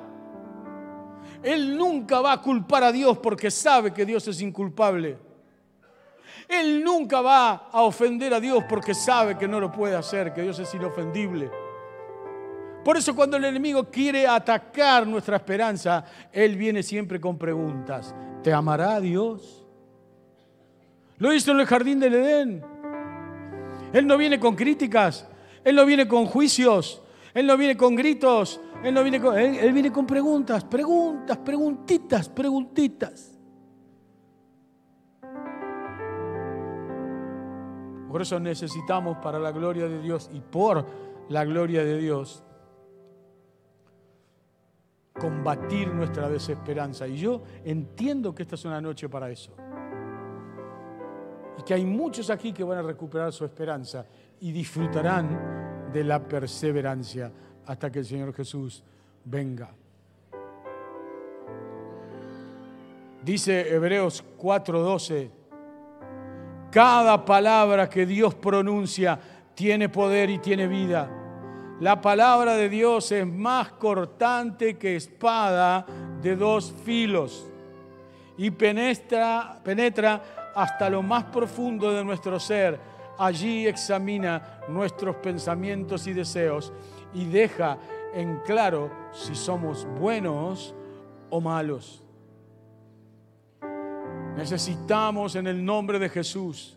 Él 1.43 1.77
nunca 1.77 2.21
va 2.21 2.33
a 2.33 2.41
culpar 2.41 2.85
a 2.85 2.93
Dios 2.93 3.19
porque 3.19 3.51
sabe 3.51 3.93
que 3.93 4.07
Dios 4.07 4.27
es 4.29 4.41
inculpable. 4.41 5.19
Él 6.49 6.83
nunca 6.85 7.21
va 7.21 7.69
a 7.71 7.83
ofender 7.83 8.33
a 8.35 8.41
Dios 8.41 8.65
porque 8.69 8.95
sabe 8.95 9.37
que 9.37 9.49
no 9.49 9.61
lo 9.61 9.73
puede 9.73 9.97
hacer, 9.97 10.33
que 10.33 10.43
Dios 10.43 10.59
es 10.59 10.73
inofendible. 10.75 11.51
Por 12.85 12.99
eso 12.99 13.17
cuando 13.17 13.39
el 13.39 13.45
enemigo 13.45 13.91
quiere 13.91 14.27
atacar 14.27 15.07
nuestra 15.07 15.37
esperanza, 15.37 16.05
Él 16.31 16.57
viene 16.57 16.83
siempre 16.83 17.19
con 17.19 17.39
preguntas. 17.39 18.15
¿Te 18.43 18.53
amará 18.53 19.01
Dios? 19.01 19.67
Lo 21.17 21.33
hizo 21.33 21.53
en 21.53 21.61
el 21.61 21.67
jardín 21.67 21.99
del 21.99 22.15
Edén. 22.15 22.65
Él 23.93 24.07
no 24.07 24.19
viene 24.19 24.39
con 24.39 24.55
críticas, 24.55 25.27
Él 25.65 25.77
no 25.77 25.87
viene 25.87 26.07
con 26.07 26.27
juicios, 26.27 27.01
él 27.35 27.49
no 27.49 27.57
viene 27.57 27.77
con 27.77 27.97
gritos, 27.97 28.61
Él 28.85 28.95
no 28.95 29.03
viene 29.03 29.21
con, 29.21 29.37
él, 29.37 29.73
viene 29.73 29.91
con 29.91 30.07
preguntas, 30.07 30.65
preguntas, 30.65 31.37
preguntitas, 31.39 32.29
preguntitas. 32.29 33.39
Por 38.09 38.23
eso 38.23 38.39
necesitamos 38.39 39.19
para 39.19 39.41
la 39.41 39.51
gloria 39.51 39.89
de 39.89 40.01
Dios 40.01 40.31
y 40.33 40.39
por 40.39 40.87
la 41.29 41.45
gloria 41.45 41.85
de 41.85 41.99
Dios 41.99 42.45
combatir 45.13 45.89
nuestra 45.93 46.29
desesperanza. 46.29 47.09
Y 47.09 47.17
yo 47.17 47.43
entiendo 47.65 48.33
que 48.33 48.45
esta 48.45 48.55
es 48.55 48.65
una 48.65 48.81
noche 48.81 49.09
para 49.09 49.29
eso. 49.29 49.53
Y 51.59 51.63
que 51.63 51.75
hay 51.75 51.85
muchos 51.85 52.31
aquí 52.31 52.53
que 52.53 52.63
van 52.63 52.79
a 52.79 52.83
recuperar 52.83 53.33
su 53.33 53.45
esperanza 53.45 54.07
y 54.39 54.53
disfrutarán 54.53 55.54
de 55.95 56.03
la 56.03 56.19
perseverancia 56.19 57.31
hasta 57.67 57.91
que 57.91 58.01
el 58.01 58.05
Señor 58.05 58.35
Jesús 58.35 58.83
venga. 59.25 59.71
Dice 63.23 63.73
Hebreos 63.73 64.25
4:12, 64.37 65.31
cada 66.73 67.25
palabra 67.25 67.89
que 67.89 68.05
Dios 68.05 68.35
pronuncia 68.35 69.19
tiene 69.55 69.89
poder 69.89 70.31
y 70.31 70.39
tiene 70.39 70.67
vida. 70.67 71.09
La 71.81 72.01
palabra 72.01 72.57
de 72.57 72.69
Dios 72.69 73.13
es 73.13 73.25
más 73.25 73.71
cortante 73.73 74.77
que 74.77 74.97
espada 74.97 75.87
de 76.21 76.35
dos 76.35 76.75
filos 76.85 77.47
y 78.37 78.51
penetra, 78.51 79.61
penetra 79.63 80.51
hasta 80.57 80.91
lo 80.91 81.03
más 81.03 81.25
profundo 81.25 81.93
de 81.93 82.05
nuestro 82.05 82.41
ser 82.41 82.94
allí 83.19 83.67
examina 83.67 84.61
nuestros 84.69 85.17
pensamientos 85.17 86.07
y 86.07 86.13
deseos 86.13 86.73
y 87.13 87.25
deja 87.27 87.79
en 88.15 88.39
claro 88.45 88.91
si 89.13 89.35
somos 89.35 89.87
buenos 89.99 90.75
o 91.31 91.41
malos. 91.41 92.03
Necesitamos 94.37 95.37
en 95.37 95.47
el 95.47 95.65
nombre 95.65 95.99
de 95.99 96.09
Jesús 96.09 96.77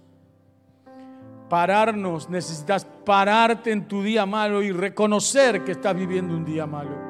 pararnos, 1.50 2.30
necesitas 2.30 2.86
pararte 2.86 3.72
en 3.72 3.88
tu 3.88 4.04
día 4.04 4.26
malo 4.26 4.62
y 4.62 4.72
reconocer 4.72 5.64
que 5.64 5.72
estás 5.72 5.96
viviendo 5.96 6.36
un 6.36 6.44
día 6.44 6.68
malo. 6.68 7.08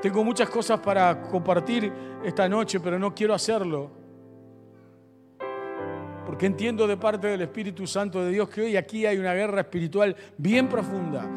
Tengo 0.00 0.24
muchas 0.24 0.48
cosas 0.48 0.80
para 0.80 1.20
compartir 1.22 1.92
esta 2.24 2.48
noche, 2.48 2.80
pero 2.80 2.98
no 2.98 3.14
quiero 3.14 3.34
hacerlo 3.34 3.99
porque 6.40 6.46
entiendo 6.46 6.86
de 6.86 6.96
parte 6.96 7.26
del 7.26 7.42
Espíritu 7.42 7.86
Santo 7.86 8.24
de 8.24 8.30
Dios 8.30 8.48
que 8.48 8.62
hoy 8.62 8.74
aquí 8.74 9.04
hay 9.04 9.18
una 9.18 9.34
guerra 9.34 9.60
espiritual 9.60 10.16
bien 10.38 10.70
profunda, 10.70 11.28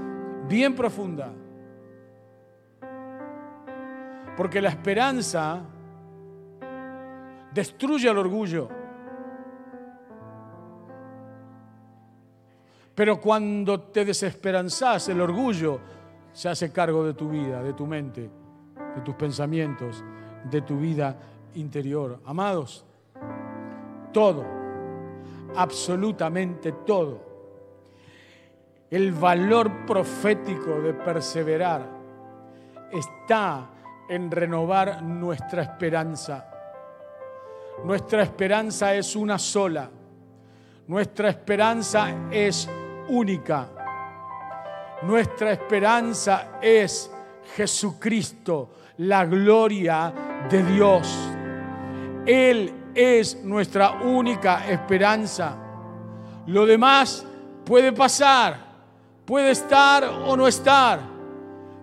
bien 0.48 0.74
profunda. 0.74 1.30
Porque 4.38 4.62
la 4.62 4.70
esperanza 4.70 5.62
destruye 7.54 8.10
el 8.10 8.18
orgullo. 8.18 8.70
Pero 12.96 13.20
cuando 13.20 13.82
te 13.82 14.06
desesperanzas, 14.06 15.10
el 15.10 15.20
orgullo 15.20 15.82
se 16.32 16.48
hace 16.48 16.72
cargo 16.72 17.04
de 17.04 17.14
tu 17.14 17.28
vida, 17.28 17.62
de 17.62 17.74
tu 17.74 17.86
mente, 17.86 18.30
de 18.96 19.02
tus 19.02 19.16
pensamientos, 19.16 20.02
de 20.50 20.62
tu 20.62 20.78
vida 20.78 21.18
interior. 21.56 22.22
Amados, 22.24 22.86
todo 24.14 24.63
absolutamente 25.56 26.72
todo. 26.86 27.34
El 28.90 29.12
valor 29.12 29.86
profético 29.86 30.82
de 30.82 30.94
perseverar 30.94 31.88
está 32.92 33.70
en 34.08 34.30
renovar 34.30 35.02
nuestra 35.02 35.64
esperanza. 35.64 36.48
Nuestra 37.84 38.24
esperanza 38.24 38.94
es 38.94 39.16
una 39.16 39.40
sola. 39.40 39.90
Nuestra 40.88 41.30
esperanza 41.30 42.30
es 42.30 42.70
única. 43.10 43.70
Nuestra 45.02 45.52
esperanza 45.52 46.60
es 46.62 47.12
Jesucristo, 47.56 48.70
la 48.98 49.26
gloria 49.26 50.14
de 50.50 50.64
Dios. 50.64 51.30
Él 52.26 52.83
es 52.96 53.44
nuestra 53.44 54.02
única 54.02 54.68
esperanza. 54.70 55.56
Lo 56.48 56.66
demás 56.66 57.26
puede 57.66 57.92
pasar, 57.92 58.58
puede 59.26 59.52
estar 59.52 60.04
o 60.04 60.36
no 60.36 60.48
estar, 60.48 61.00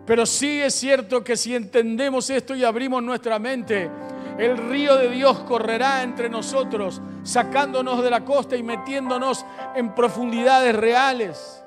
pero 0.07 0.27
sí 0.27 0.61
es 0.61 0.75
cierto 0.75 1.23
que 1.23 1.37
si 1.37 1.55
entendemos 1.55 2.31
esto 2.31 2.55
y 2.55 2.65
abrimos 2.65 3.03
nuestra 3.03 3.39
mente, 3.39 3.91
el 4.39 4.57
río 4.57 4.97
de 4.97 5.11
Dios 5.11 5.41
correrá 5.41 6.03
entre 6.03 6.29
nosotros 6.29 7.01
sacándonos 7.23 8.03
de 8.03 8.11
la 8.11 8.25
costa 8.25 8.57
y 8.57 8.63
metiéndonos 8.63 9.45
en 9.75 9.95
profundidades 9.95 10.75
reales. 10.75 11.63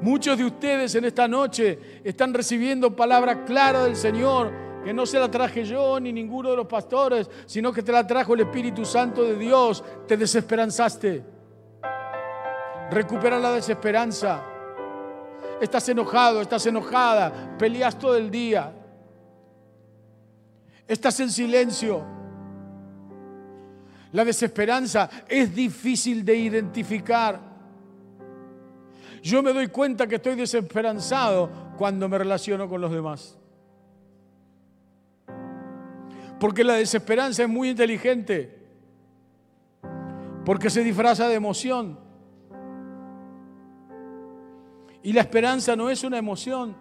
Muchos 0.00 0.36
de 0.36 0.44
ustedes 0.44 0.94
en 0.96 1.04
esta 1.06 1.26
noche 1.28 2.00
están 2.04 2.34
recibiendo 2.34 2.94
palabra 2.94 3.44
clara 3.44 3.84
del 3.84 3.96
Señor, 3.96 4.52
que 4.84 4.92
no 4.92 5.06
se 5.06 5.18
la 5.18 5.30
traje 5.30 5.64
yo 5.64 5.98
ni 5.98 6.12
ninguno 6.12 6.50
de 6.50 6.56
los 6.56 6.66
pastores, 6.66 7.30
sino 7.46 7.72
que 7.72 7.82
te 7.82 7.90
la 7.90 8.06
trajo 8.06 8.34
el 8.34 8.40
Espíritu 8.40 8.84
Santo 8.84 9.22
de 9.22 9.36
Dios. 9.36 9.82
Te 10.06 10.16
desesperanzaste. 10.16 11.24
Recupera 12.90 13.38
la 13.38 13.52
desesperanza. 13.52 14.44
Estás 15.60 15.88
enojado, 15.88 16.42
estás 16.42 16.66
enojada, 16.66 17.56
peleas 17.56 17.98
todo 17.98 18.16
el 18.16 18.30
día. 18.30 18.72
Estás 20.86 21.18
en 21.20 21.30
silencio. 21.30 22.04
La 24.12 24.24
desesperanza 24.24 25.08
es 25.26 25.54
difícil 25.54 26.24
de 26.24 26.36
identificar. 26.36 27.40
Yo 29.22 29.42
me 29.42 29.54
doy 29.54 29.68
cuenta 29.68 30.06
que 30.06 30.16
estoy 30.16 30.34
desesperanzado 30.34 31.48
cuando 31.78 32.06
me 32.06 32.18
relaciono 32.18 32.68
con 32.68 32.82
los 32.82 32.92
demás. 32.92 33.38
Porque 36.44 36.62
la 36.62 36.74
desesperanza 36.74 37.44
es 37.44 37.48
muy 37.48 37.70
inteligente. 37.70 38.54
Porque 40.44 40.68
se 40.68 40.84
disfraza 40.84 41.26
de 41.26 41.36
emoción. 41.36 41.98
Y 45.02 45.14
la 45.14 45.22
esperanza 45.22 45.74
no 45.74 45.88
es 45.88 46.04
una 46.04 46.18
emoción. 46.18 46.76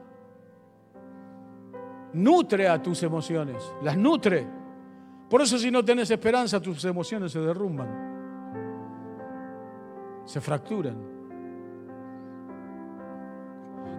Nutre 2.11 2.67
a 2.67 2.83
tus 2.83 3.03
emociones, 3.03 3.63
las 3.81 3.95
nutre. 3.95 4.45
Por 5.29 5.41
eso 5.41 5.57
si 5.57 5.71
no 5.71 5.81
tenés 5.85 6.11
esperanza, 6.11 6.59
tus 6.59 6.83
emociones 6.83 7.31
se 7.31 7.39
derrumban, 7.39 7.87
se 10.25 10.41
fracturan. 10.41 10.97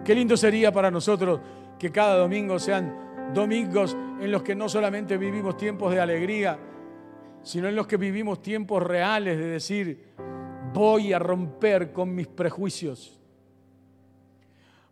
Qué 0.03 0.13
lindo 0.13 0.37
sería 0.37 0.71
para 0.71 0.91
nosotros 0.91 1.39
que 1.79 1.91
cada 1.91 2.17
domingo 2.19 2.59
sean 2.59 3.04
domingos 3.33 3.95
en 4.19 4.31
los 4.31 4.43
que 4.43 4.55
no 4.55 4.69
solamente 4.69 5.17
vivimos 5.17 5.57
tiempos 5.57 5.93
de 5.93 5.99
alegría, 5.99 6.57
sino 7.43 7.67
en 7.67 7.75
los 7.75 7.87
que 7.87 7.97
vivimos 7.97 8.41
tiempos 8.41 8.81
reales 8.81 9.37
de 9.37 9.47
decir, 9.47 10.13
voy 10.73 11.13
a 11.13 11.19
romper 11.19 11.91
con 11.91 12.13
mis 12.13 12.27
prejuicios, 12.27 13.19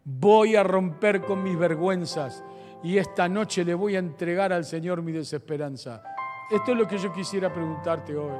voy 0.03 0.55
a 0.55 0.63
romper 0.63 1.21
con 1.21 1.41
mis 1.41 1.57
vergüenzas 1.57 2.43
y 2.83 2.97
esta 2.97 3.29
noche 3.29 3.63
le 3.63 3.73
voy 3.73 3.95
a 3.95 3.99
entregar 3.99 4.51
al 4.51 4.65
Señor 4.65 5.01
mi 5.01 5.13
desesperanza. 5.13 6.03
Esto 6.51 6.73
es 6.73 6.77
lo 6.77 6.87
que 6.87 6.97
yo 6.97 7.11
quisiera 7.11 7.51
preguntarte 7.51 8.15
hoy. 8.15 8.37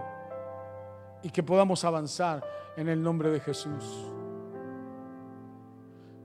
Y 1.23 1.29
que 1.29 1.41
podamos 1.41 1.83
avanzar 1.85 2.43
en 2.75 2.89
el 2.89 3.01
nombre 3.01 3.29
de 3.29 3.39
Jesús. 3.39 4.11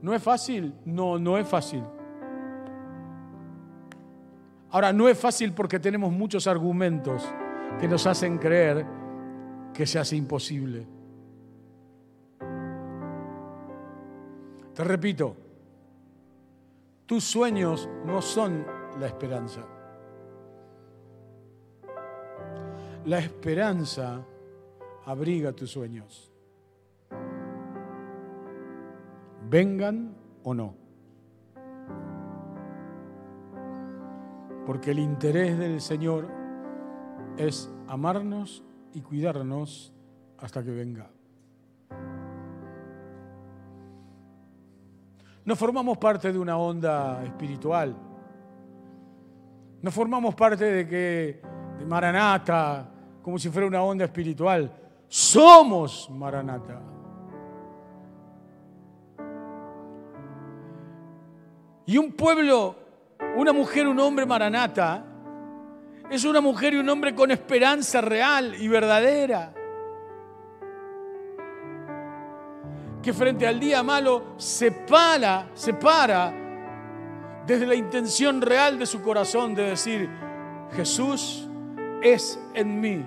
¿No 0.01 0.13
es 0.13 0.21
fácil? 0.21 0.75
No, 0.85 1.17
no 1.17 1.37
es 1.37 1.47
fácil. 1.47 1.83
Ahora, 4.71 4.93
no 4.93 5.09
es 5.09 5.17
fácil 5.17 5.53
porque 5.53 5.79
tenemos 5.79 6.11
muchos 6.11 6.45
argumentos 6.45 7.27
que 7.79 7.87
nos 7.87 8.05
hacen 8.05 8.37
creer 8.37 8.85
que 9.73 9.85
se 9.85 9.97
hace 9.99 10.15
imposible. 10.15 10.85
Te 14.73 14.83
repito, 14.83 15.35
tus 17.05 17.23
sueños 17.23 17.89
no 18.05 18.21
son 18.21 18.65
la 18.99 19.07
esperanza. 19.07 19.65
La 23.05 23.19
esperanza 23.19 24.23
abriga 25.05 25.51
tus 25.51 25.71
sueños. 25.71 26.31
Vengan 29.49 30.15
o 30.43 30.53
no. 30.53 30.88
Porque 34.69 34.91
el 34.91 34.99
interés 34.99 35.57
del 35.57 35.81
Señor 35.81 36.27
es 37.37 37.73
amarnos 37.87 38.63
y 38.93 39.01
cuidarnos 39.01 39.91
hasta 40.37 40.63
que 40.63 40.69
venga. 40.69 41.09
No 45.43 45.55
formamos 45.55 45.97
parte 45.97 46.31
de 46.31 46.37
una 46.37 46.55
onda 46.59 47.23
espiritual. 47.23 47.97
No 49.81 49.89
formamos 49.89 50.35
parte 50.35 50.65
de 50.65 50.87
que 50.87 51.41
Maranata, 51.87 52.91
como 53.23 53.39
si 53.39 53.49
fuera 53.49 53.67
una 53.67 53.81
onda 53.81 54.05
espiritual. 54.05 54.71
Somos 55.07 56.11
Maranata. 56.11 56.79
Y 61.87 61.97
un 61.97 62.11
pueblo, 62.11 62.75
una 63.35 63.53
mujer, 63.53 63.87
un 63.87 63.99
hombre 63.99 64.25
Maranata, 64.25 65.05
es 66.09 66.25
una 66.25 66.41
mujer 66.41 66.73
y 66.73 66.77
un 66.77 66.89
hombre 66.89 67.13
con 67.13 67.31
esperanza 67.31 68.01
real 68.01 68.55
y 68.59 68.67
verdadera. 68.67 69.53
que 73.01 73.13
frente 73.13 73.47
al 73.47 73.59
día 73.59 73.81
malo 73.81 74.33
se 74.37 74.71
para, 74.71 75.49
se 75.53 75.73
para 75.73 76.33
desde 77.45 77.65
la 77.65 77.75
intención 77.75 78.41
real 78.41 78.77
de 78.77 78.85
su 78.85 79.01
corazón 79.01 79.55
de 79.55 79.63
decir, 79.63 80.09
Jesús 80.73 81.47
es 82.01 82.39
en 82.53 82.79
mí 82.79 83.05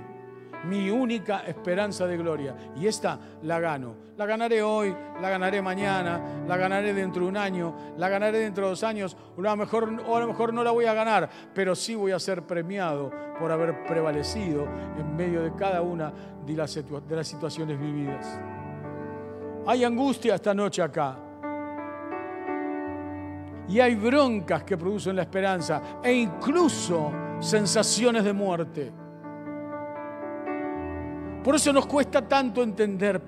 mi 0.65 0.91
única 0.91 1.41
esperanza 1.47 2.07
de 2.07 2.17
gloria. 2.17 2.55
Y 2.77 2.87
esta 2.87 3.19
la 3.43 3.61
gano. 3.61 3.97
La 4.17 4.27
ganaré 4.27 4.63
hoy, 4.63 4.95
la 5.21 5.31
ganaré 5.31 5.63
mañana, 5.63 6.45
la 6.47 6.57
ganaré 6.57 6.93
dentro 6.93 7.23
de 7.23 7.29
un 7.29 7.37
año, 7.37 7.75
la 7.97 8.09
ganaré 8.09 8.39
dentro 8.39 8.65
de 8.65 8.71
dos 8.71 8.85
años, 8.85 9.17
a 9.37 9.41
lo 9.41 9.57
mejor, 9.57 10.03
o 10.07 10.17
a 10.17 10.21
lo 10.21 10.29
mejor 10.29 10.53
no 10.53 10.63
la 10.63 10.71
voy 10.71 10.85
a 10.85 10.95
ganar, 10.95 11.29
pero 11.55 11.75
sí 11.75 11.95
voy 11.95 12.13
a 12.13 12.19
ser 12.19 12.43
premiado 12.43 13.11
por 13.39 13.51
haber 13.51 13.85
prevalecido 13.87 14.67
en 14.99 15.17
medio 15.17 15.43
de 15.43 15.55
cada 15.55 15.83
una 15.83 16.13
de 16.47 16.53
las, 16.55 16.75
de 16.75 17.17
las 17.17 17.27
situaciones 17.27 17.81
vividas. 17.81 18.39
Hay 19.67 19.85
angustia 19.85 20.35
esta 20.35 20.53
noche 20.55 20.83
acá. 20.83 21.17
Y 23.69 23.81
hay 23.81 23.95
broncas 23.95 24.65
que 24.65 24.77
producen 24.77 25.17
la 25.17 25.23
esperanza 25.23 26.01
e 26.03 26.13
incluso 26.13 27.13
sensaciones 27.41 28.25
de 28.25 28.33
muerte. 28.33 29.02
Por 31.43 31.57
eso 31.57 31.73
nos 31.73 31.87
cuesta 31.87 32.27
tanto 32.27 32.63
entender 32.63 33.21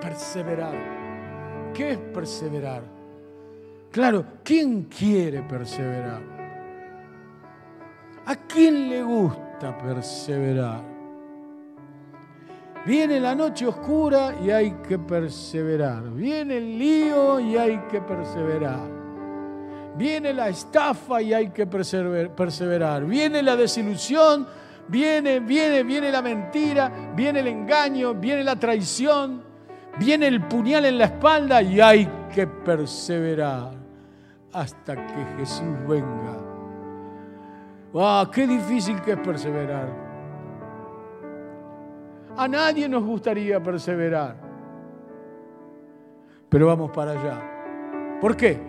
perseverar. 0.00 0.74
¿Qué 1.72 1.92
es 1.92 1.98
perseverar? 1.98 2.82
Claro, 3.90 4.24
¿quién 4.42 4.84
quiere 4.84 5.42
perseverar? 5.42 6.20
¿A 8.26 8.36
quién 8.36 8.88
le 8.90 9.02
gusta 9.02 9.78
perseverar? 9.78 10.94
Viene 12.86 13.18
la 13.18 13.34
noche 13.34 13.66
oscura 13.66 14.34
y 14.44 14.50
hay 14.50 14.72
que 14.86 14.98
perseverar. 14.98 16.10
Viene 16.10 16.58
el 16.58 16.78
lío 16.78 17.40
y 17.40 17.56
hay 17.56 17.78
que 17.90 18.00
perseverar. 18.00 18.94
Viene 19.96 20.34
la 20.34 20.48
estafa 20.48 21.22
y 21.22 21.32
hay 21.32 21.48
que 21.48 21.66
perseverar. 21.66 23.04
Viene 23.04 23.42
la 23.42 23.56
desilusión, 23.56 24.46
viene, 24.88 25.40
viene, 25.40 25.82
viene 25.82 26.10
la 26.10 26.22
mentira, 26.22 27.12
viene 27.14 27.40
el 27.40 27.48
engaño, 27.48 28.14
viene 28.14 28.44
la 28.44 28.56
traición, 28.56 29.42
viene 29.98 30.26
el 30.26 30.42
puñal 30.46 30.84
en 30.84 30.98
la 30.98 31.04
espalda 31.06 31.62
y 31.62 31.80
hay 31.80 32.08
que 32.34 32.46
perseverar 32.46 33.72
hasta 34.52 34.94
que 34.94 35.24
Jesús 35.38 35.76
venga. 35.88 36.38
¡Wow! 37.92 38.30
¡Qué 38.30 38.46
difícil 38.46 39.00
que 39.02 39.12
es 39.12 39.18
perseverar! 39.18 39.88
A 42.36 42.48
nadie 42.48 42.88
nos 42.88 43.04
gustaría 43.04 43.62
perseverar. 43.62 44.36
Pero 46.48 46.66
vamos 46.66 46.90
para 46.90 47.12
allá. 47.12 48.18
¿Por 48.20 48.36
qué? 48.36 48.60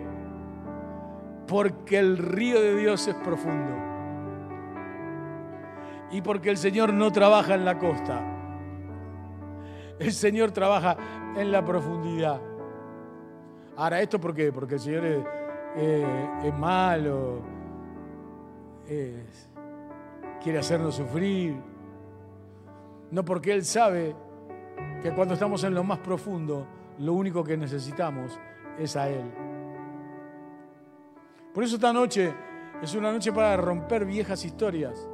Porque 1.46 1.98
el 1.98 2.18
río 2.18 2.60
de 2.60 2.76
Dios 2.76 3.06
es 3.08 3.14
profundo. 3.16 3.95
Y 6.16 6.22
porque 6.22 6.48
el 6.48 6.56
Señor 6.56 6.94
no 6.94 7.12
trabaja 7.12 7.56
en 7.56 7.66
la 7.66 7.78
costa. 7.78 8.24
El 9.98 10.14
Señor 10.14 10.50
trabaja 10.50 10.96
en 11.36 11.52
la 11.52 11.62
profundidad. 11.62 12.40
Ahora, 13.76 14.00
¿esto 14.00 14.18
por 14.18 14.34
qué? 14.34 14.50
Porque 14.50 14.76
el 14.76 14.80
Señor 14.80 15.04
es, 15.04 16.54
malo, 16.58 17.42
quiere 20.42 20.58
hacernos 20.58 20.94
sufrir 20.94 21.54
no 23.10 23.22
porque 23.22 23.52
Él 23.52 23.62
sabe 23.62 24.16
que 25.02 25.12
cuando 25.12 25.34
estamos 25.34 25.62
en 25.64 25.74
lo 25.74 25.84
más 25.84 25.98
profundo, 25.98 26.66
lo 26.98 27.12
único 27.12 27.44
que 27.44 27.58
necesitamos 27.58 28.40
es 28.78 28.96
a 28.96 29.10
Él. 29.10 29.30
Por 31.52 31.62
eso 31.62 31.74
esta 31.74 31.92
noche 31.92 32.32
es 32.80 32.94
una 32.94 33.12
noche 33.12 33.32
para 33.32 33.58
romper 33.58 34.06
viejas 34.06 34.42
historias 34.46 35.10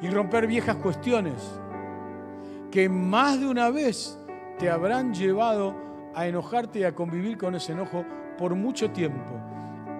y 0.00 0.08
romper 0.08 0.46
viejas 0.46 0.76
cuestiones 0.76 1.60
que 2.70 2.88
más 2.88 3.40
de 3.40 3.46
una 3.46 3.70
vez 3.70 4.18
te 4.58 4.70
habrán 4.70 5.12
llevado 5.12 5.74
a 6.14 6.26
enojarte 6.26 6.80
y 6.80 6.84
a 6.84 6.94
convivir 6.94 7.36
con 7.36 7.54
ese 7.54 7.72
enojo 7.72 8.04
por 8.38 8.54
mucho 8.54 8.90
tiempo. 8.90 9.40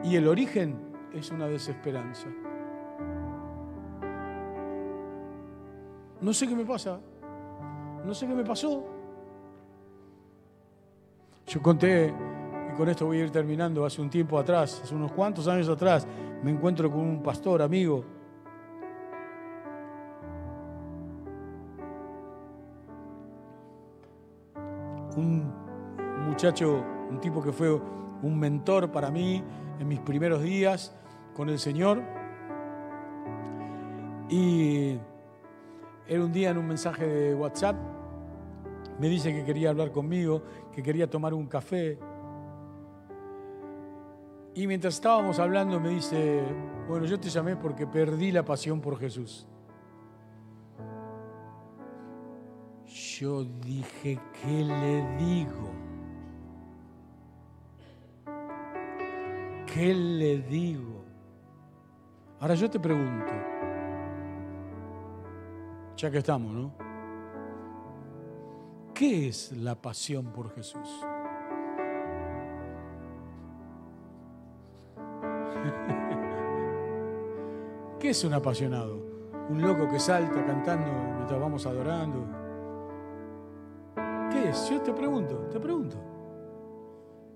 Y 0.04 0.16
el 0.16 0.28
origen 0.28 0.76
es 1.12 1.30
una 1.30 1.46
desesperanza. 1.46 2.28
No 6.20 6.32
sé 6.32 6.46
qué 6.46 6.54
me 6.54 6.64
pasa. 6.64 7.00
No 8.04 8.14
sé 8.14 8.26
qué 8.26 8.34
me 8.34 8.44
pasó. 8.44 8.84
Yo 11.46 11.60
conté, 11.60 12.14
y 12.72 12.76
con 12.76 12.88
esto 12.88 13.06
voy 13.06 13.18
a 13.18 13.24
ir 13.24 13.30
terminando, 13.30 13.84
hace 13.84 14.00
un 14.00 14.08
tiempo 14.08 14.38
atrás, 14.38 14.80
hace 14.84 14.94
unos 14.94 15.12
cuantos 15.12 15.48
años 15.48 15.68
atrás, 15.68 16.06
me 16.42 16.50
encuentro 16.50 16.90
con 16.90 17.00
un 17.00 17.22
pastor 17.22 17.60
amigo. 17.60 18.04
Un 25.20 26.26
muchacho, 26.26 26.82
un 27.10 27.20
tipo 27.20 27.42
que 27.42 27.52
fue 27.52 27.70
un 28.22 28.38
mentor 28.38 28.90
para 28.90 29.10
mí 29.10 29.44
en 29.78 29.86
mis 29.86 30.00
primeros 30.00 30.42
días 30.42 30.96
con 31.34 31.50
el 31.50 31.58
Señor. 31.58 32.02
Y 34.30 34.98
era 36.06 36.24
un 36.24 36.32
día 36.32 36.50
en 36.50 36.58
un 36.58 36.66
mensaje 36.66 37.06
de 37.06 37.34
WhatsApp, 37.34 37.76
me 38.98 39.08
dice 39.08 39.32
que 39.32 39.44
quería 39.44 39.70
hablar 39.70 39.92
conmigo, 39.92 40.42
que 40.72 40.82
quería 40.82 41.08
tomar 41.08 41.34
un 41.34 41.46
café. 41.46 41.98
Y 44.54 44.66
mientras 44.66 44.94
estábamos 44.94 45.38
hablando 45.38 45.80
me 45.80 45.90
dice, 45.90 46.42
bueno, 46.88 47.06
yo 47.06 47.20
te 47.20 47.28
llamé 47.28 47.56
porque 47.56 47.86
perdí 47.86 48.32
la 48.32 48.44
pasión 48.44 48.80
por 48.80 48.98
Jesús. 48.98 49.46
Yo 53.20 53.44
dije, 53.44 54.18
¿qué 54.40 54.64
le 54.64 55.04
digo? 55.18 55.70
¿Qué 59.66 59.94
le 59.94 60.38
digo? 60.38 61.04
Ahora 62.40 62.54
yo 62.54 62.70
te 62.70 62.80
pregunto, 62.80 63.30
ya 65.98 66.10
que 66.10 66.16
estamos, 66.16 66.50
¿no? 66.50 66.72
¿Qué 68.94 69.28
es 69.28 69.52
la 69.52 69.74
pasión 69.74 70.32
por 70.32 70.54
Jesús? 70.54 70.88
¿Qué 78.00 78.08
es 78.08 78.24
un 78.24 78.32
apasionado? 78.32 78.96
Un 79.50 79.60
loco 79.60 79.86
que 79.90 80.00
salta 80.00 80.42
cantando 80.46 80.90
mientras 81.18 81.38
vamos 81.38 81.66
adorando. 81.66 82.39
Yo 84.52 84.80
te 84.82 84.92
pregunto, 84.92 85.48
te 85.50 85.60
pregunto. 85.60 85.96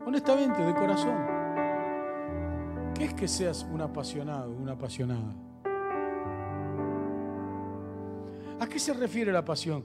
Honestamente, 0.05 0.63
de 0.63 0.75
corazón. 0.75 1.17
¿Qué 2.95 3.05
es 3.05 3.15
que 3.15 3.29
seas 3.29 3.67
un 3.73 3.81
apasionado, 3.81 4.51
una 4.51 4.73
apasionada? 4.73 5.35
¿A 8.61 8.67
qué 8.67 8.79
se 8.79 8.93
refiere 8.95 9.33
la 9.33 9.45
pasión? 9.45 9.85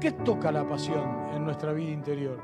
¿Qué 0.00 0.12
toca 0.12 0.50
la 0.50 0.66
pasión 0.66 1.04
en 1.34 1.44
nuestra 1.44 1.72
vida 1.72 1.90
interior? 1.90 2.40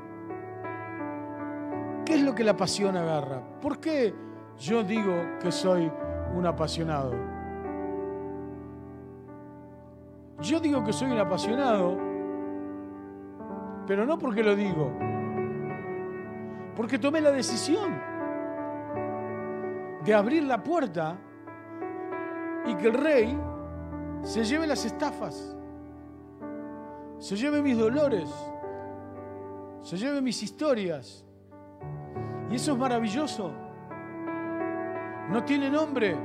¿Qué 2.05 2.15
es 2.15 2.21
lo 2.21 2.35
que 2.35 2.43
la 2.43 2.55
pasión 2.55 2.95
agarra? 2.95 3.41
¿Por 3.59 3.79
qué 3.79 4.13
yo 4.59 4.83
digo 4.83 5.13
que 5.41 5.51
soy 5.51 5.91
un 6.35 6.45
apasionado? 6.45 7.13
Yo 10.41 10.59
digo 10.59 10.83
que 10.83 10.93
soy 10.93 11.11
un 11.11 11.19
apasionado, 11.19 12.06
pero 13.87 14.05
no 14.05 14.19
porque 14.19 14.43
lo 14.43 14.53
digo, 14.55 14.91
porque 16.75 16.99
tomé 16.99 17.21
la 17.21 17.31
decisión 17.31 17.97
de 20.03 20.13
abrir 20.13 20.43
la 20.43 20.61
puerta 20.61 21.17
y 22.65 22.75
que 22.75 22.87
el 22.87 22.93
rey 22.93 23.39
se 24.23 24.43
lleve 24.43 24.67
las 24.67 24.83
estafas, 24.83 25.55
se 27.17 27.37
lleve 27.37 27.61
mis 27.61 27.77
dolores, 27.77 28.29
se 29.81 29.97
lleve 29.97 30.21
mis 30.21 30.43
historias. 30.43 31.25
Y 32.49 32.55
eso 32.55 32.73
es 32.73 32.77
maravilloso. 32.77 33.51
No 35.29 35.43
tiene 35.43 35.69
nombre. 35.69 36.17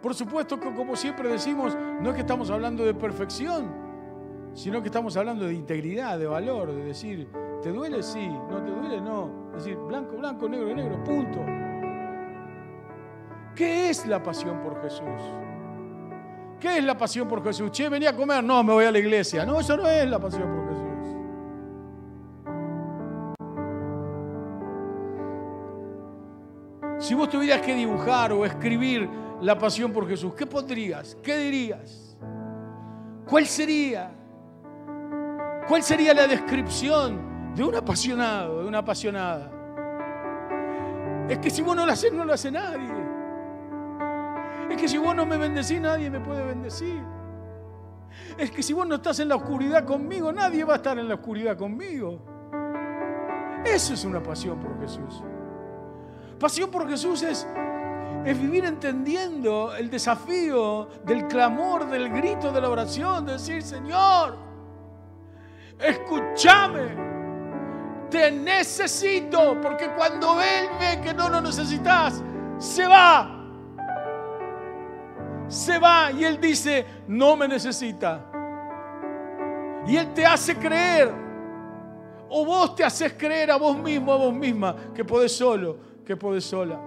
Por 0.00 0.14
supuesto 0.14 0.58
que 0.58 0.72
como 0.74 0.96
siempre 0.96 1.28
decimos, 1.28 1.76
no 2.00 2.10
es 2.10 2.14
que 2.14 2.22
estamos 2.22 2.50
hablando 2.50 2.84
de 2.84 2.94
perfección, 2.94 3.81
sino 4.54 4.82
que 4.82 4.88
estamos 4.88 5.16
hablando 5.16 5.46
de 5.46 5.54
integridad, 5.54 6.18
de 6.18 6.26
valor, 6.26 6.72
de 6.72 6.84
decir, 6.84 7.28
¿te 7.62 7.70
duele? 7.70 8.02
Sí, 8.02 8.26
no 8.26 8.62
te 8.62 8.70
duele, 8.70 9.00
no. 9.00 9.50
Es 9.56 9.64
decir, 9.64 9.76
blanco, 9.76 10.16
blanco, 10.16 10.48
negro, 10.48 10.74
negro, 10.74 11.02
punto. 11.04 11.40
¿Qué 13.54 13.90
es 13.90 14.06
la 14.06 14.22
pasión 14.22 14.60
por 14.62 14.80
Jesús? 14.82 15.20
¿Qué 16.58 16.78
es 16.78 16.84
la 16.84 16.96
pasión 16.96 17.28
por 17.28 17.42
Jesús? 17.42 17.70
Che, 17.70 17.88
venía 17.88 18.10
a 18.10 18.16
comer. 18.16 18.42
No, 18.44 18.62
me 18.62 18.72
voy 18.72 18.84
a 18.84 18.90
la 18.90 18.98
iglesia. 18.98 19.44
No, 19.44 19.60
eso 19.60 19.76
no 19.76 19.86
es 19.86 20.08
la 20.08 20.18
pasión 20.18 20.48
por 20.48 20.68
Jesús. 20.68 20.82
Si 26.98 27.14
vos 27.14 27.28
tuvieras 27.28 27.60
que 27.62 27.74
dibujar 27.74 28.32
o 28.32 28.46
escribir 28.46 29.10
la 29.40 29.58
pasión 29.58 29.92
por 29.92 30.08
Jesús, 30.08 30.34
¿qué 30.34 30.46
pondrías? 30.46 31.16
¿Qué 31.20 31.36
dirías? 31.36 32.16
¿Cuál 33.26 33.46
sería? 33.46 34.21
¿Cuál 35.68 35.82
sería 35.82 36.12
la 36.12 36.26
descripción 36.26 37.54
de 37.54 37.62
un 37.64 37.74
apasionado, 37.74 38.62
de 38.62 38.68
una 38.68 38.78
apasionada? 38.78 39.50
Es 41.28 41.38
que 41.38 41.50
si 41.50 41.62
vos 41.62 41.76
no 41.76 41.86
lo 41.86 41.92
haces, 41.92 42.12
no 42.12 42.24
lo 42.24 42.32
hace 42.32 42.50
nadie. 42.50 42.90
Es 44.70 44.76
que 44.76 44.88
si 44.88 44.98
vos 44.98 45.14
no 45.14 45.24
me 45.24 45.36
bendecís, 45.36 45.80
nadie 45.80 46.10
me 46.10 46.20
puede 46.20 46.44
bendecir. 46.44 47.02
Es 48.36 48.50
que 48.50 48.62
si 48.62 48.72
vos 48.72 48.86
no 48.86 48.96
estás 48.96 49.20
en 49.20 49.28
la 49.28 49.36
oscuridad 49.36 49.84
conmigo, 49.84 50.32
nadie 50.32 50.64
va 50.64 50.74
a 50.74 50.76
estar 50.76 50.98
en 50.98 51.08
la 51.08 51.14
oscuridad 51.14 51.56
conmigo. 51.56 52.18
Eso 53.64 53.94
es 53.94 54.04
una 54.04 54.22
pasión 54.22 54.58
por 54.58 54.78
Jesús. 54.80 55.22
Pasión 56.38 56.70
por 56.70 56.88
Jesús 56.88 57.22
es, 57.22 57.46
es 58.24 58.40
vivir 58.40 58.64
entendiendo 58.64 59.74
el 59.76 59.88
desafío 59.88 60.88
del 61.04 61.28
clamor, 61.28 61.88
del 61.88 62.08
grito, 62.10 62.50
de 62.50 62.60
la 62.60 62.68
oración, 62.68 63.24
de 63.24 63.32
decir, 63.34 63.62
Señor, 63.62 64.51
escúchame, 65.78 66.96
te 68.10 68.30
necesito, 68.30 69.60
porque 69.60 69.90
cuando 69.96 70.40
Él 70.40 70.68
ve 70.78 71.00
que 71.02 71.14
no 71.14 71.28
lo 71.28 71.40
necesitas, 71.40 72.22
se 72.58 72.86
va 72.86 73.42
se 75.52 75.78
va 75.78 76.10
y 76.10 76.24
Él 76.24 76.40
dice, 76.40 76.84
no 77.08 77.36
me 77.36 77.46
necesita. 77.46 78.24
Y 79.86 79.96
Él 79.96 80.14
te 80.14 80.24
hace 80.24 80.56
creer, 80.56 81.12
o 82.30 82.46
vos 82.46 82.74
te 82.74 82.82
haces 82.82 83.12
creer 83.12 83.50
a 83.50 83.56
vos 83.56 83.76
mismo, 83.76 84.12
a 84.12 84.16
vos 84.16 84.32
misma, 84.32 84.74
que 84.94 85.04
podés 85.04 85.36
solo, 85.36 85.76
que 86.06 86.16
podés 86.16 86.44
sola. 86.44 86.80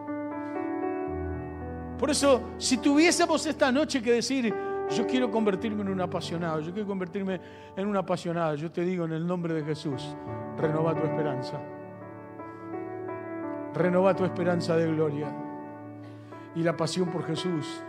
Por 1.99 2.09
eso, 2.09 2.41
si 2.57 2.77
tuviésemos 2.77 3.45
esta 3.45 3.71
noche 3.71 4.01
que 4.01 4.13
decir, 4.13 4.51
yo 4.89 5.07
quiero 5.07 5.31
convertirme 5.31 5.81
en 5.81 5.89
un 5.89 6.01
apasionado, 6.01 6.59
yo 6.59 6.71
quiero 6.71 6.87
convertirme 6.87 7.39
en 7.75 7.87
un 7.87 7.97
apasionado, 7.97 8.55
yo 8.55 8.71
te 8.71 8.81
digo 8.81 9.05
en 9.05 9.13
el 9.13 9.25
nombre 9.25 9.53
de 9.53 9.63
Jesús, 9.63 10.15
renova 10.57 10.93
tu 10.93 11.05
esperanza. 11.05 11.59
Renova 13.73 14.15
tu 14.15 14.23
esperanza 14.23 14.77
de 14.77 14.87
gloria. 14.87 15.27
Y 16.55 16.63
la 16.63 16.77
pasión 16.77 17.09
por 17.09 17.25
Jesús 17.25 17.83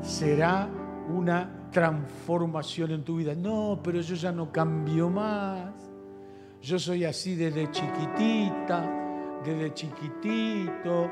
será 0.00 0.68
una 1.14 1.68
transformación 1.70 2.92
en 2.92 3.04
tu 3.04 3.16
vida. 3.16 3.34
No, 3.34 3.78
pero 3.82 4.00
yo 4.00 4.14
ya 4.14 4.32
no 4.32 4.50
cambio 4.50 5.10
más. 5.10 5.90
Yo 6.62 6.78
soy 6.78 7.04
así 7.04 7.36
desde 7.36 7.70
chiquitita, 7.70 9.40
desde 9.44 9.74
chiquitito. 9.74 11.10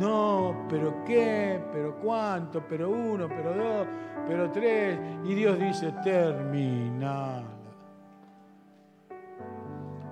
No, 0.00 0.66
pero 0.68 1.04
qué, 1.04 1.60
pero 1.72 1.96
cuánto, 2.00 2.62
pero 2.68 2.90
uno, 2.90 3.28
pero 3.28 3.54
dos, 3.54 3.86
pero 4.26 4.50
tres. 4.50 4.98
Y 5.24 5.34
Dios 5.34 5.58
dice, 5.58 5.92
terminada. 6.02 7.44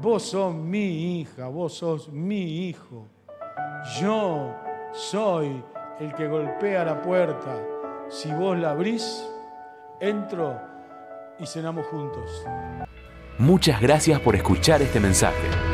Vos 0.01 0.23
sos 0.23 0.55
mi 0.55 1.21
hija, 1.21 1.49
vos 1.49 1.75
sos 1.75 2.11
mi 2.11 2.69
hijo. 2.69 3.09
Yo 4.01 4.55
soy 4.93 5.63
el 5.99 6.15
que 6.15 6.29
golpea 6.29 6.85
la 6.85 7.01
puerta 7.03 7.59
si 8.09 8.31
vos 8.33 8.57
la 8.59 8.71
abrís, 8.71 9.27
entro 10.01 10.61
y 11.39 11.47
cenamos 11.47 11.87
juntos. 11.87 12.45
Muchas 13.39 13.81
gracias 13.81 14.21
por 14.21 14.37
escuchar 14.37 14.83
este 14.83 15.01
mensaje. 15.01 15.74